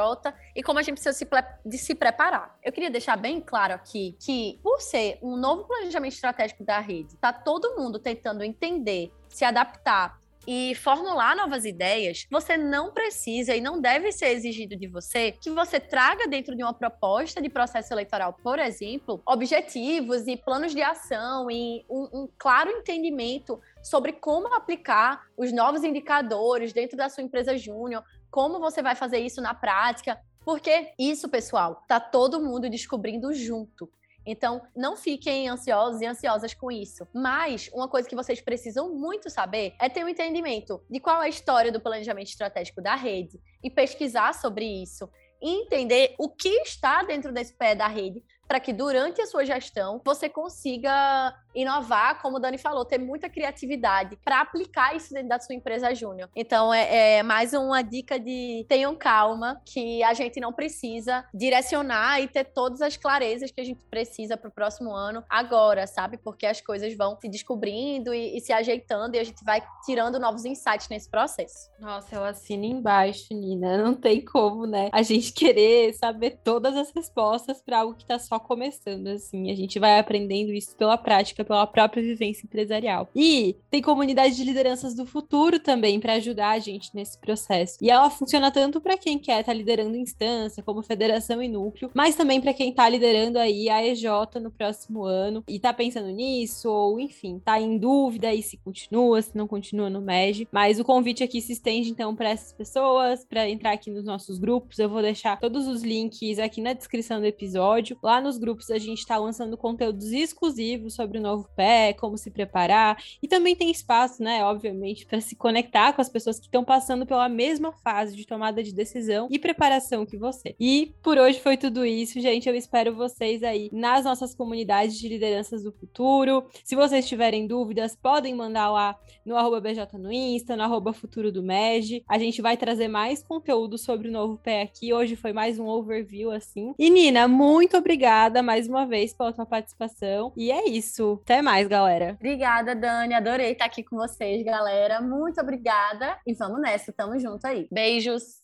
e 0.53 0.61
como 0.61 0.77
a 0.77 0.81
gente 0.81 0.95
precisa 0.95 1.13
se, 1.13 1.25
de 1.65 1.77
se 1.77 1.95
preparar. 1.95 2.57
Eu 2.61 2.73
queria 2.73 2.91
deixar 2.91 3.15
bem 3.15 3.39
claro 3.39 3.73
aqui 3.73 4.17
que, 4.19 4.59
por 4.61 4.81
ser 4.81 5.19
um 5.21 5.37
novo 5.37 5.63
planejamento 5.63 6.15
estratégico 6.15 6.65
da 6.65 6.79
rede, 6.79 7.15
tá 7.15 7.31
todo 7.31 7.77
mundo 7.77 7.97
tentando 7.97 8.43
entender, 8.43 9.09
se 9.29 9.45
adaptar 9.45 10.19
e 10.47 10.75
formular 10.75 11.35
novas 11.35 11.65
ideias, 11.65 12.25
você 12.29 12.57
não 12.57 12.91
precisa 12.91 13.55
e 13.55 13.61
não 13.61 13.79
deve 13.79 14.11
ser 14.11 14.27
exigido 14.27 14.75
de 14.75 14.87
você 14.87 15.31
que 15.31 15.49
você 15.49 15.79
traga 15.79 16.27
dentro 16.27 16.55
de 16.55 16.63
uma 16.63 16.73
proposta 16.73 17.41
de 17.41 17.49
processo 17.49 17.93
eleitoral, 17.93 18.33
por 18.43 18.59
exemplo, 18.59 19.21
objetivos 19.25 20.27
e 20.27 20.37
planos 20.37 20.73
de 20.73 20.81
ação 20.81 21.49
e 21.49 21.85
um, 21.89 22.09
um 22.13 22.29
claro 22.37 22.69
entendimento 22.69 23.59
sobre 23.81 24.13
como 24.13 24.53
aplicar 24.53 25.23
os 25.37 25.51
novos 25.51 25.83
indicadores 25.83 26.73
dentro 26.73 26.97
da 26.97 27.09
sua 27.09 27.23
empresa 27.23 27.57
júnior, 27.57 28.03
como 28.29 28.59
você 28.59 28.81
vai 28.81 28.95
fazer 28.95 29.19
isso 29.19 29.41
na 29.41 29.53
prática, 29.53 30.19
porque 30.43 30.91
isso, 30.99 31.29
pessoal, 31.29 31.83
tá 31.87 31.99
todo 31.99 32.41
mundo 32.41 32.69
descobrindo 32.69 33.33
junto. 33.33 33.89
Então, 34.25 34.61
não 34.75 34.95
fiquem 34.95 35.49
ansiosos 35.49 36.01
e 36.01 36.05
ansiosas 36.05 36.53
com 36.53 36.71
isso. 36.71 37.07
Mas, 37.13 37.69
uma 37.73 37.87
coisa 37.87 38.07
que 38.07 38.15
vocês 38.15 38.41
precisam 38.41 38.93
muito 38.93 39.29
saber 39.29 39.75
é 39.79 39.89
ter 39.89 40.03
um 40.03 40.09
entendimento 40.09 40.81
de 40.89 40.99
qual 40.99 41.21
é 41.21 41.25
a 41.25 41.29
história 41.29 41.71
do 41.71 41.81
planejamento 41.81 42.27
estratégico 42.27 42.81
da 42.81 42.95
rede 42.95 43.39
e 43.61 43.69
pesquisar 43.69 44.33
sobre 44.33 44.65
isso. 44.65 45.09
E 45.41 45.63
entender 45.63 46.15
o 46.17 46.29
que 46.29 46.61
está 46.61 47.03
dentro 47.03 47.33
desse 47.33 47.53
pé 47.53 47.75
da 47.75 47.87
rede 47.87 48.23
para 48.47 48.59
que 48.59 48.73
durante 48.73 49.21
a 49.21 49.25
sua 49.25 49.45
gestão 49.45 50.01
você 50.03 50.29
consiga 50.29 51.35
inovar, 51.55 52.21
como 52.21 52.37
o 52.37 52.39
Dani 52.39 52.57
falou, 52.57 52.83
ter 52.83 52.97
muita 52.97 53.29
criatividade 53.29 54.17
para 54.23 54.41
aplicar 54.41 54.95
isso 54.95 55.13
dentro 55.13 55.29
da 55.29 55.39
sua 55.39 55.55
empresa 55.55 55.93
júnior. 55.93 56.29
Então 56.35 56.73
é, 56.73 57.17
é, 57.17 57.23
mais 57.23 57.53
uma 57.53 57.81
dica 57.81 58.19
de 58.19 58.65
tenham 58.67 58.95
calma, 58.95 59.61
que 59.65 60.03
a 60.03 60.13
gente 60.13 60.39
não 60.39 60.51
precisa 60.51 61.25
direcionar 61.33 62.21
e 62.21 62.27
ter 62.27 62.45
todas 62.45 62.81
as 62.81 62.97
clarezas 62.97 63.51
que 63.51 63.61
a 63.61 63.63
gente 63.63 63.83
precisa 63.89 64.35
para 64.35 64.49
o 64.49 64.51
próximo 64.51 64.93
ano 64.93 65.23
agora, 65.29 65.85
sabe? 65.85 66.17
Porque 66.17 66.45
as 66.45 66.61
coisas 66.61 66.95
vão 66.95 67.17
se 67.19 67.29
descobrindo 67.29 68.13
e, 68.13 68.37
e, 68.37 68.41
se 68.41 68.51
ajeitando 68.51 69.15
e 69.15 69.19
a 69.19 69.23
gente 69.23 69.43
vai 69.43 69.61
tirando 69.85 70.19
novos 70.19 70.45
insights 70.45 70.89
nesse 70.89 71.09
processo. 71.09 71.69
Nossa, 71.79 72.15
eu 72.15 72.23
assino 72.23 72.65
embaixo, 72.65 73.33
Nina. 73.33 73.77
Não 73.77 73.93
tem 73.93 74.23
como, 74.23 74.65
né? 74.65 74.89
A 74.91 75.01
gente 75.01 75.31
querer 75.33 75.93
saber 75.93 76.39
todas 76.43 76.75
as 76.75 76.91
respostas 76.91 77.61
para 77.61 77.79
algo 77.79 77.95
que 77.95 78.03
está 78.03 78.17
só 78.19 78.32
começando, 78.39 79.07
assim. 79.07 79.51
A 79.51 79.55
gente 79.55 79.79
vai 79.79 79.99
aprendendo 79.99 80.51
isso 80.51 80.75
pela 80.75 80.97
prática 80.97 81.43
pela 81.43 81.67
própria 81.67 82.01
vivência 82.01 82.45
empresarial. 82.45 83.09
E 83.15 83.55
tem 83.69 83.81
comunidade 83.81 84.35
de 84.35 84.43
lideranças 84.43 84.95
do 84.95 85.05
futuro 85.05 85.59
também 85.59 85.99
para 85.99 86.13
ajudar 86.13 86.51
a 86.51 86.59
gente 86.59 86.89
nesse 86.93 87.17
processo. 87.17 87.77
E 87.81 87.89
ela 87.89 88.09
funciona 88.09 88.51
tanto 88.51 88.79
para 88.81 88.97
quem 88.97 89.17
quer 89.19 89.39
estar 89.39 89.51
tá 89.51 89.57
liderando 89.57 89.95
instância, 89.95 90.63
como 90.63 90.81
federação 90.81 91.41
e 91.41 91.47
núcleo, 91.47 91.91
mas 91.93 92.15
também 92.15 92.41
para 92.41 92.53
quem 92.53 92.69
está 92.69 92.87
liderando 92.87 93.39
aí 93.39 93.69
a 93.69 93.85
EJ 93.85 94.03
no 94.41 94.51
próximo 94.51 95.03
ano 95.03 95.43
e 95.47 95.55
está 95.55 95.73
pensando 95.73 96.09
nisso, 96.09 96.69
ou 96.69 96.99
enfim, 96.99 97.37
está 97.37 97.59
em 97.59 97.77
dúvida 97.77 98.29
aí 98.29 98.41
se 98.41 98.57
continua, 98.57 99.21
se 99.21 99.35
não 99.35 99.47
continua 99.47 99.89
no 99.89 100.01
MEG. 100.01 100.47
Mas 100.51 100.79
o 100.79 100.83
convite 100.83 101.23
aqui 101.23 101.41
se 101.41 101.53
estende 101.53 101.89
então 101.89 102.15
para 102.15 102.29
essas 102.29 102.53
pessoas, 102.53 103.25
para 103.25 103.49
entrar 103.49 103.71
aqui 103.71 103.89
nos 103.89 104.05
nossos 104.05 104.37
grupos. 104.37 104.79
Eu 104.79 104.89
vou 104.89 105.01
deixar 105.01 105.39
todos 105.39 105.67
os 105.67 105.83
links 105.83 106.39
aqui 106.39 106.61
na 106.61 106.73
descrição 106.73 107.19
do 107.19 107.25
episódio. 107.25 107.97
Lá 108.01 108.19
nos 108.23 108.37
grupos 108.37 108.71
a 108.71 108.77
gente 108.77 108.99
está 108.99 109.17
lançando 109.17 109.57
conteúdos 109.57 110.11
exclusivos 110.11 110.95
sobre 110.95 111.17
o 111.17 111.21
novo 111.21 111.47
pé, 111.55 111.93
como 111.93 112.17
se 112.17 112.31
preparar. 112.31 112.97
E 113.21 113.27
também 113.27 113.55
tem 113.55 113.69
espaço, 113.69 114.23
né, 114.23 114.43
obviamente, 114.43 115.05
para 115.05 115.19
se 115.19 115.35
conectar 115.35 115.93
com 115.93 116.01
as 116.01 116.09
pessoas 116.09 116.39
que 116.39 116.45
estão 116.45 116.63
passando 116.63 117.05
pela 117.05 117.27
mesma 117.27 117.73
fase 117.83 118.15
de 118.15 118.25
tomada 118.25 118.63
de 118.63 118.73
decisão 118.73 119.27
e 119.29 119.37
preparação 119.37 120.05
que 120.05 120.17
você. 120.17 120.55
E 120.59 120.93
por 121.03 121.17
hoje 121.17 121.39
foi 121.39 121.57
tudo 121.57 121.85
isso, 121.85 122.19
gente. 122.21 122.47
Eu 122.47 122.55
espero 122.55 122.95
vocês 122.95 123.43
aí 123.43 123.69
nas 123.71 124.05
nossas 124.05 124.33
comunidades 124.33 124.97
de 124.97 125.09
lideranças 125.09 125.63
do 125.63 125.71
futuro. 125.71 126.45
Se 126.63 126.75
vocês 126.75 127.07
tiverem 127.07 127.45
dúvidas, 127.45 127.95
podem 127.95 128.33
mandar 128.33 128.71
lá 128.71 128.97
no 129.25 129.35
arroba 129.35 129.59
BJ 129.59 129.97
no 129.97 130.11
Insta, 130.11 130.55
no 130.55 130.63
arroba 130.63 130.93
Futuro 130.93 131.31
do 131.31 131.43
MEG. 131.43 132.03
A 132.07 132.17
gente 132.17 132.41
vai 132.41 132.55
trazer 132.55 132.87
mais 132.87 133.21
conteúdo 133.21 133.77
sobre 133.77 134.07
o 134.07 134.11
novo 134.11 134.37
pé 134.37 134.61
aqui. 134.61 134.93
Hoje 134.93 135.15
foi 135.15 135.33
mais 135.33 135.59
um 135.59 135.67
overview, 135.67 136.31
assim. 136.31 136.73
E 136.79 136.89
Nina, 136.89 137.27
muito 137.27 137.75
obrigada 137.75 138.12
obrigada 138.13 138.43
mais 138.43 138.67
uma 138.67 138.85
vez 138.85 139.13
pela 139.13 139.33
tua 139.33 139.45
participação. 139.45 140.31
E 140.37 140.51
é 140.51 140.69
isso. 140.69 141.19
Até 141.23 141.41
mais, 141.41 141.67
galera. 141.67 142.15
Obrigada, 142.19 142.75
Dani. 142.75 143.13
Adorei 143.13 143.53
estar 143.53 143.65
aqui 143.65 143.83
com 143.83 143.97
vocês, 143.97 144.43
galera. 144.45 145.01
Muito 145.01 145.41
obrigada. 145.41 146.17
E 146.25 146.33
vamos 146.33 146.61
nessa. 146.61 146.93
Tamo 146.93 147.19
junto 147.19 147.45
aí. 147.45 147.67
Beijos. 147.71 148.43